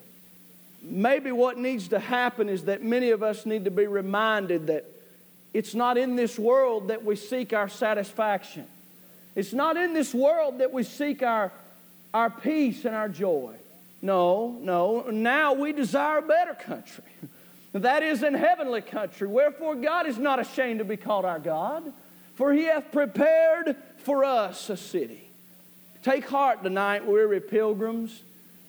Maybe 0.83 1.31
what 1.31 1.59
needs 1.59 1.89
to 1.89 2.01
happen 2.01 2.49
is 2.49 2.65
that 2.65 2.83
many 2.83 3.11
of 3.11 3.23
us 3.23 3.47
need 3.47 3.67
to 3.67 3.71
be 3.71 3.87
reminded 3.87 4.67
that 4.67 4.85
it's 5.55 5.75
not 5.75 5.97
in 5.97 6.17
this 6.17 6.39
world 6.39 6.89
that 6.89 7.05
we 7.05 7.15
seek 7.15 7.53
our 7.53 7.69
satisfaction. 7.69 8.67
It's 9.37 9.53
not 9.53 9.77
in 9.77 9.95
this 9.95 10.13
world 10.13 10.59
that 10.59 10.73
we 10.73 10.83
seek 10.83 11.23
our, 11.23 11.53
our 12.13 12.31
peace 12.31 12.85
and 12.85 12.95
our 12.97 13.09
joy. 13.09 13.55
No, 14.03 14.59
no. 14.61 15.03
Now 15.11 15.55
we 15.55 15.73
desire 15.73 16.19
a 16.19 16.23
better 16.23 16.55
country. 16.55 17.05
That 17.73 18.03
is 18.03 18.23
an 18.23 18.35
heavenly 18.35 18.83
country. 18.83 19.27
Wherefore 19.27 19.77
God 19.77 20.07
is 20.07 20.19
not 20.19 20.39
ashamed 20.41 20.81
to 20.81 20.85
be 20.85 20.97
called 20.97 21.25
our 21.25 21.39
God, 21.39 21.91
for 22.35 22.53
he 22.53 22.65
hath 22.65 22.93
prepared 22.93 23.77
for 23.99 24.25
us 24.25 24.69
a 24.69 24.77
city. 24.77 25.29
Take 26.03 26.29
heart 26.29 26.65
tonight, 26.65 27.07
weary 27.07 27.41
pilgrims. 27.41 28.23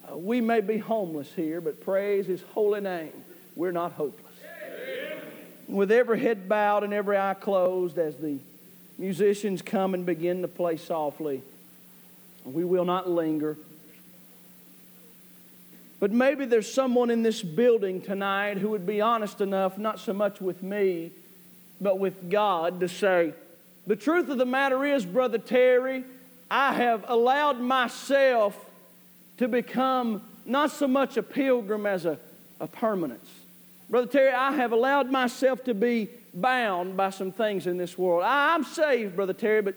Uh, 0.09 0.17
we 0.17 0.39
may 0.39 0.61
be 0.61 0.77
homeless 0.77 1.33
here, 1.33 1.59
but 1.59 1.83
praise 1.83 2.27
his 2.27 2.41
holy 2.53 2.81
name. 2.81 3.11
We're 3.55 3.71
not 3.71 3.93
hopeless. 3.93 4.19
With 5.67 5.91
every 5.91 6.19
head 6.19 6.47
bowed 6.47 6.83
and 6.83 6.93
every 6.93 7.17
eye 7.17 7.33
closed 7.33 7.97
as 7.97 8.17
the 8.17 8.37
musicians 8.99 9.61
come 9.61 9.93
and 9.93 10.05
begin 10.05 10.43
to 10.43 10.47
play 10.47 10.77
softly. 10.77 11.41
We 12.45 12.63
will 12.63 12.85
not 12.85 13.09
linger. 13.09 13.57
But 16.03 16.11
maybe 16.11 16.43
there's 16.43 16.69
someone 16.69 17.09
in 17.09 17.23
this 17.23 17.41
building 17.41 18.01
tonight 18.01 18.57
who 18.57 18.71
would 18.71 18.85
be 18.85 18.99
honest 18.99 19.39
enough, 19.39 19.77
not 19.77 20.01
so 20.01 20.11
much 20.11 20.41
with 20.41 20.61
me, 20.61 21.11
but 21.79 21.97
with 21.97 22.29
God, 22.29 22.81
to 22.81 22.89
say, 22.89 23.31
The 23.87 23.95
truth 23.95 24.27
of 24.27 24.37
the 24.37 24.45
matter 24.45 24.83
is, 24.83 25.05
Brother 25.05 25.37
Terry, 25.37 26.03
I 26.51 26.73
have 26.73 27.05
allowed 27.07 27.61
myself 27.61 28.53
to 29.37 29.47
become 29.47 30.21
not 30.45 30.71
so 30.71 30.89
much 30.89 31.15
a 31.15 31.23
pilgrim 31.23 31.85
as 31.85 32.05
a, 32.05 32.19
a 32.59 32.67
permanence. 32.67 33.29
Brother 33.89 34.07
Terry, 34.07 34.33
I 34.33 34.51
have 34.51 34.73
allowed 34.73 35.09
myself 35.09 35.63
to 35.63 35.73
be 35.73 36.09
bound 36.33 36.97
by 36.97 37.11
some 37.11 37.31
things 37.31 37.65
in 37.65 37.77
this 37.77 37.97
world. 37.97 38.23
I, 38.23 38.55
am 38.55 38.65
saved, 38.65 39.15
Brother 39.15 39.31
Terry, 39.31 39.61
but 39.61 39.75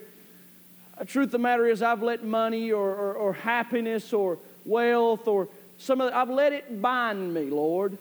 the 0.99 1.05
truth 1.05 1.27
of 1.27 1.31
the 1.31 1.39
matter 1.39 1.69
is 1.69 1.83
I've 1.83 2.03
let 2.03 2.25
money 2.25 2.73
or, 2.73 2.89
or, 2.89 3.15
or 3.15 3.33
happiness 3.33 4.13
or 4.13 4.39
wealth 4.65 5.29
or 5.29 5.47
some 5.79 6.01
of 6.01 6.11
that, 6.11 6.17
I've 6.17 6.31
let 6.31 6.53
it 6.53 6.81
bind 6.81 7.35
me, 7.35 7.51
Lord. 7.51 7.99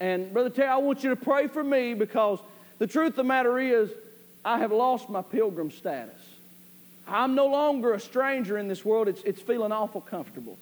And 0.00 0.32
Brother 0.32 0.50
Terry, 0.50 0.68
I 0.68 0.76
want 0.76 1.02
you 1.02 1.10
to 1.10 1.16
pray 1.16 1.48
for 1.48 1.64
me 1.64 1.94
because 1.94 2.38
The 2.78 2.86
truth 2.86 3.10
of 3.10 3.16
the 3.16 3.24
matter 3.24 3.58
is, 3.58 3.90
I 4.44 4.58
have 4.58 4.72
lost 4.72 5.10
my 5.10 5.22
pilgrim 5.22 5.70
status. 5.70 6.14
I'm 7.06 7.34
no 7.34 7.46
longer 7.46 7.92
a 7.94 8.00
stranger 8.00 8.58
in 8.58 8.68
this 8.68 8.84
world. 8.84 9.08
It's, 9.08 9.22
it's 9.22 9.40
feeling 9.40 9.72
awful 9.72 10.00
comfortable. 10.00 10.58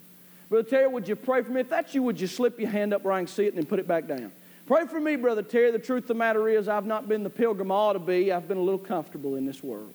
Brother 0.48 0.68
Terry, 0.68 0.86
would 0.86 1.08
you 1.08 1.16
pray 1.16 1.42
for 1.42 1.50
me? 1.50 1.60
If 1.60 1.68
that's 1.68 1.94
you, 1.94 2.02
would 2.04 2.20
you 2.20 2.26
slip 2.26 2.58
your 2.58 2.70
hand 2.70 2.94
up 2.94 3.02
where 3.02 3.12
I 3.12 3.18
can 3.18 3.26
see 3.26 3.44
it 3.44 3.48
and 3.48 3.58
then 3.58 3.66
put 3.66 3.78
it 3.78 3.88
back 3.88 4.06
down? 4.06 4.32
Pray 4.66 4.86
for 4.86 5.00
me, 5.00 5.16
Brother 5.16 5.42
Terry. 5.42 5.70
The 5.70 5.78
truth 5.78 6.04
of 6.04 6.08
the 6.08 6.14
matter 6.14 6.48
is, 6.48 6.68
I've 6.68 6.86
not 6.86 7.08
been 7.08 7.22
the 7.22 7.30
pilgrim 7.30 7.70
I 7.70 7.74
ought 7.74 7.92
to 7.94 7.98
be. 7.98 8.32
I've 8.32 8.48
been 8.48 8.56
a 8.56 8.62
little 8.62 8.78
comfortable 8.78 9.34
in 9.36 9.44
this 9.44 9.62
world. 9.62 9.92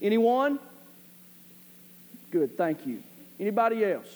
Anyone? 0.00 0.58
Good, 2.30 2.56
thank 2.56 2.86
you. 2.86 3.02
Anybody 3.40 3.84
else? 3.84 4.06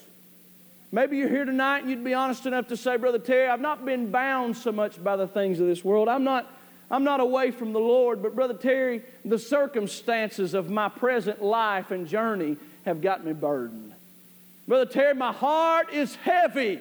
Maybe 0.94 1.16
you're 1.16 1.28
here 1.30 1.46
tonight 1.46 1.80
and 1.80 1.90
you'd 1.90 2.04
be 2.04 2.12
honest 2.12 2.44
enough 2.44 2.68
to 2.68 2.76
say, 2.76 2.98
Brother 2.98 3.18
Terry, 3.18 3.48
I've 3.48 3.62
not 3.62 3.86
been 3.86 4.10
bound 4.10 4.54
so 4.58 4.70
much 4.70 5.02
by 5.02 5.16
the 5.16 5.26
things 5.26 5.58
of 5.58 5.66
this 5.66 5.82
world. 5.82 6.06
I'm 6.06 6.22
not, 6.22 6.46
I'm 6.90 7.02
not 7.02 7.20
away 7.20 7.50
from 7.50 7.72
the 7.72 7.80
Lord, 7.80 8.22
but 8.22 8.34
Brother 8.34 8.52
Terry, 8.52 9.00
the 9.24 9.38
circumstances 9.38 10.52
of 10.52 10.68
my 10.68 10.90
present 10.90 11.42
life 11.42 11.92
and 11.92 12.06
journey 12.06 12.58
have 12.84 13.00
got 13.00 13.24
me 13.24 13.32
burdened. 13.32 13.94
Brother 14.68 14.84
Terry, 14.84 15.14
my 15.14 15.32
heart 15.32 15.90
is 15.94 16.14
heavy 16.16 16.78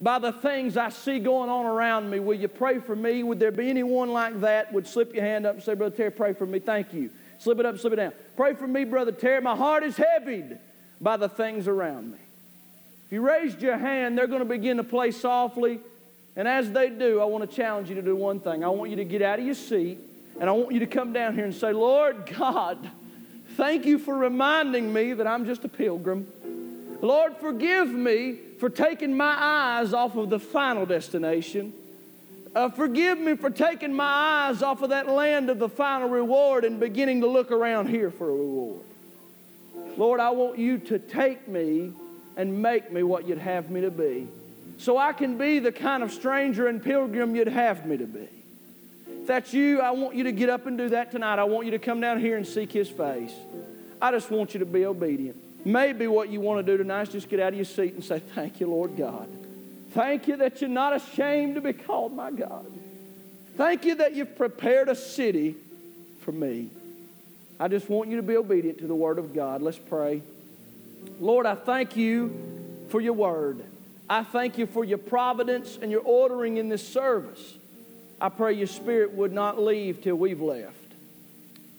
by 0.00 0.18
the 0.18 0.32
things 0.32 0.76
I 0.76 0.88
see 0.88 1.20
going 1.20 1.48
on 1.48 1.64
around 1.64 2.10
me. 2.10 2.18
Will 2.18 2.34
you 2.34 2.48
pray 2.48 2.80
for 2.80 2.96
me? 2.96 3.22
Would 3.22 3.38
there 3.38 3.52
be 3.52 3.70
anyone 3.70 4.12
like 4.12 4.40
that 4.40 4.72
would 4.72 4.88
slip 4.88 5.14
your 5.14 5.24
hand 5.24 5.46
up 5.46 5.54
and 5.54 5.62
say, 5.62 5.74
Brother 5.74 5.96
Terry, 5.96 6.10
pray 6.10 6.32
for 6.32 6.44
me? 6.44 6.58
Thank 6.58 6.92
you. 6.92 7.10
Slip 7.38 7.60
it 7.60 7.66
up, 7.66 7.78
slip 7.78 7.92
it 7.92 7.96
down. 7.96 8.12
Pray 8.36 8.54
for 8.54 8.66
me, 8.66 8.82
Brother 8.82 9.12
Terry. 9.12 9.40
My 9.40 9.54
heart 9.54 9.84
is 9.84 9.96
heavied 9.96 10.58
by 11.00 11.16
the 11.16 11.28
things 11.28 11.68
around 11.68 12.10
me. 12.10 12.18
If 13.08 13.12
you 13.14 13.22
raised 13.22 13.62
your 13.62 13.78
hand, 13.78 14.18
they're 14.18 14.26
going 14.26 14.40
to 14.40 14.44
begin 14.44 14.76
to 14.76 14.84
play 14.84 15.12
softly. 15.12 15.80
And 16.36 16.46
as 16.46 16.70
they 16.70 16.90
do, 16.90 17.22
I 17.22 17.24
want 17.24 17.48
to 17.48 17.56
challenge 17.56 17.88
you 17.88 17.94
to 17.94 18.02
do 18.02 18.14
one 18.14 18.38
thing. 18.38 18.62
I 18.62 18.68
want 18.68 18.90
you 18.90 18.96
to 18.96 19.04
get 19.04 19.22
out 19.22 19.38
of 19.38 19.46
your 19.46 19.54
seat 19.54 19.98
and 20.38 20.50
I 20.50 20.52
want 20.52 20.72
you 20.72 20.80
to 20.80 20.86
come 20.86 21.14
down 21.14 21.34
here 21.34 21.46
and 21.46 21.54
say, 21.54 21.72
Lord 21.72 22.30
God, 22.38 22.90
thank 23.56 23.86
you 23.86 23.98
for 23.98 24.14
reminding 24.14 24.92
me 24.92 25.14
that 25.14 25.26
I'm 25.26 25.46
just 25.46 25.64
a 25.64 25.70
pilgrim. 25.70 26.26
Lord, 27.00 27.34
forgive 27.38 27.88
me 27.88 28.40
for 28.60 28.68
taking 28.68 29.16
my 29.16 29.34
eyes 29.38 29.94
off 29.94 30.14
of 30.14 30.28
the 30.28 30.38
final 30.38 30.84
destination. 30.84 31.72
Uh, 32.54 32.68
forgive 32.68 33.18
me 33.18 33.36
for 33.36 33.48
taking 33.48 33.94
my 33.94 34.50
eyes 34.50 34.62
off 34.62 34.82
of 34.82 34.90
that 34.90 35.08
land 35.08 35.48
of 35.48 35.58
the 35.58 35.68
final 35.70 36.10
reward 36.10 36.66
and 36.66 36.78
beginning 36.78 37.22
to 37.22 37.26
look 37.26 37.52
around 37.52 37.88
here 37.88 38.10
for 38.10 38.28
a 38.28 38.34
reward. 38.34 38.84
Lord, 39.96 40.20
I 40.20 40.28
want 40.28 40.58
you 40.58 40.76
to 40.76 40.98
take 40.98 41.48
me 41.48 41.94
and 42.38 42.62
make 42.62 42.90
me 42.90 43.02
what 43.02 43.28
you'd 43.28 43.36
have 43.36 43.68
me 43.68 43.82
to 43.82 43.90
be 43.90 44.28
so 44.78 44.96
I 44.96 45.12
can 45.12 45.36
be 45.36 45.58
the 45.58 45.72
kind 45.72 46.02
of 46.02 46.12
stranger 46.12 46.68
and 46.68 46.82
pilgrim 46.82 47.34
you'd 47.34 47.48
have 47.48 47.84
me 47.84 47.96
to 47.96 48.06
be. 48.06 48.28
If 49.08 49.26
that's 49.26 49.52
you, 49.52 49.80
I 49.80 49.90
want 49.90 50.14
you 50.14 50.24
to 50.24 50.32
get 50.32 50.48
up 50.48 50.66
and 50.66 50.78
do 50.78 50.88
that 50.90 51.10
tonight. 51.10 51.40
I 51.40 51.44
want 51.44 51.66
you 51.66 51.72
to 51.72 51.80
come 51.80 52.00
down 52.00 52.20
here 52.20 52.36
and 52.36 52.46
seek 52.46 52.72
His 52.72 52.88
face. 52.88 53.34
I 54.00 54.12
just 54.12 54.30
want 54.30 54.54
you 54.54 54.60
to 54.60 54.66
be 54.66 54.86
obedient. 54.86 55.36
Maybe 55.66 56.06
what 56.06 56.28
you 56.30 56.40
want 56.40 56.64
to 56.64 56.72
do 56.72 56.78
tonight 56.78 57.08
is 57.08 57.08
just 57.08 57.28
get 57.28 57.40
out 57.40 57.48
of 57.48 57.56
your 57.56 57.64
seat 57.64 57.94
and 57.94 58.04
say, 58.04 58.20
Thank 58.20 58.60
you, 58.60 58.68
Lord 58.68 58.96
God. 58.96 59.28
Thank 59.90 60.28
you 60.28 60.36
that 60.36 60.60
you're 60.60 60.70
not 60.70 60.94
ashamed 60.94 61.56
to 61.56 61.60
be 61.60 61.72
called 61.72 62.14
my 62.14 62.30
God. 62.30 62.66
Thank 63.56 63.84
you 63.84 63.96
that 63.96 64.14
you've 64.14 64.36
prepared 64.36 64.88
a 64.88 64.94
city 64.94 65.56
for 66.20 66.30
me. 66.30 66.70
I 67.58 67.66
just 67.66 67.90
want 67.90 68.08
you 68.08 68.16
to 68.18 68.22
be 68.22 68.36
obedient 68.36 68.78
to 68.78 68.86
the 68.86 68.94
Word 68.94 69.18
of 69.18 69.34
God. 69.34 69.60
Let's 69.60 69.78
pray. 69.78 70.22
Lord, 71.20 71.46
I 71.46 71.54
thank 71.54 71.96
you 71.96 72.34
for 72.88 73.00
your 73.00 73.12
Word. 73.12 73.62
I 74.08 74.22
thank 74.24 74.56
you 74.56 74.66
for 74.66 74.84
your 74.84 74.98
providence 74.98 75.78
and 75.80 75.90
your 75.90 76.00
ordering 76.00 76.56
in 76.56 76.68
this 76.68 76.86
service. 76.86 77.56
I 78.20 78.30
pray 78.30 78.54
your 78.54 78.66
Spirit 78.66 79.12
would 79.12 79.32
not 79.32 79.60
leave 79.60 80.02
till 80.02 80.16
we've 80.16 80.40
left. 80.40 80.74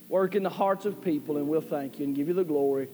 Work 0.07 0.35
in 0.35 0.43
the 0.43 0.49
hearts 0.49 0.85
of 0.85 1.03
people, 1.03 1.37
and 1.37 1.47
we'll 1.47 1.61
thank 1.61 1.99
you 1.99 2.05
and 2.05 2.15
give 2.15 2.27
you 2.27 2.33
the 2.33 2.43
glory. 2.43 2.87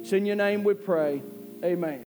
It's 0.00 0.12
in 0.12 0.26
your 0.26 0.36
name 0.36 0.64
we 0.64 0.74
pray. 0.74 1.22
Amen. 1.62 2.02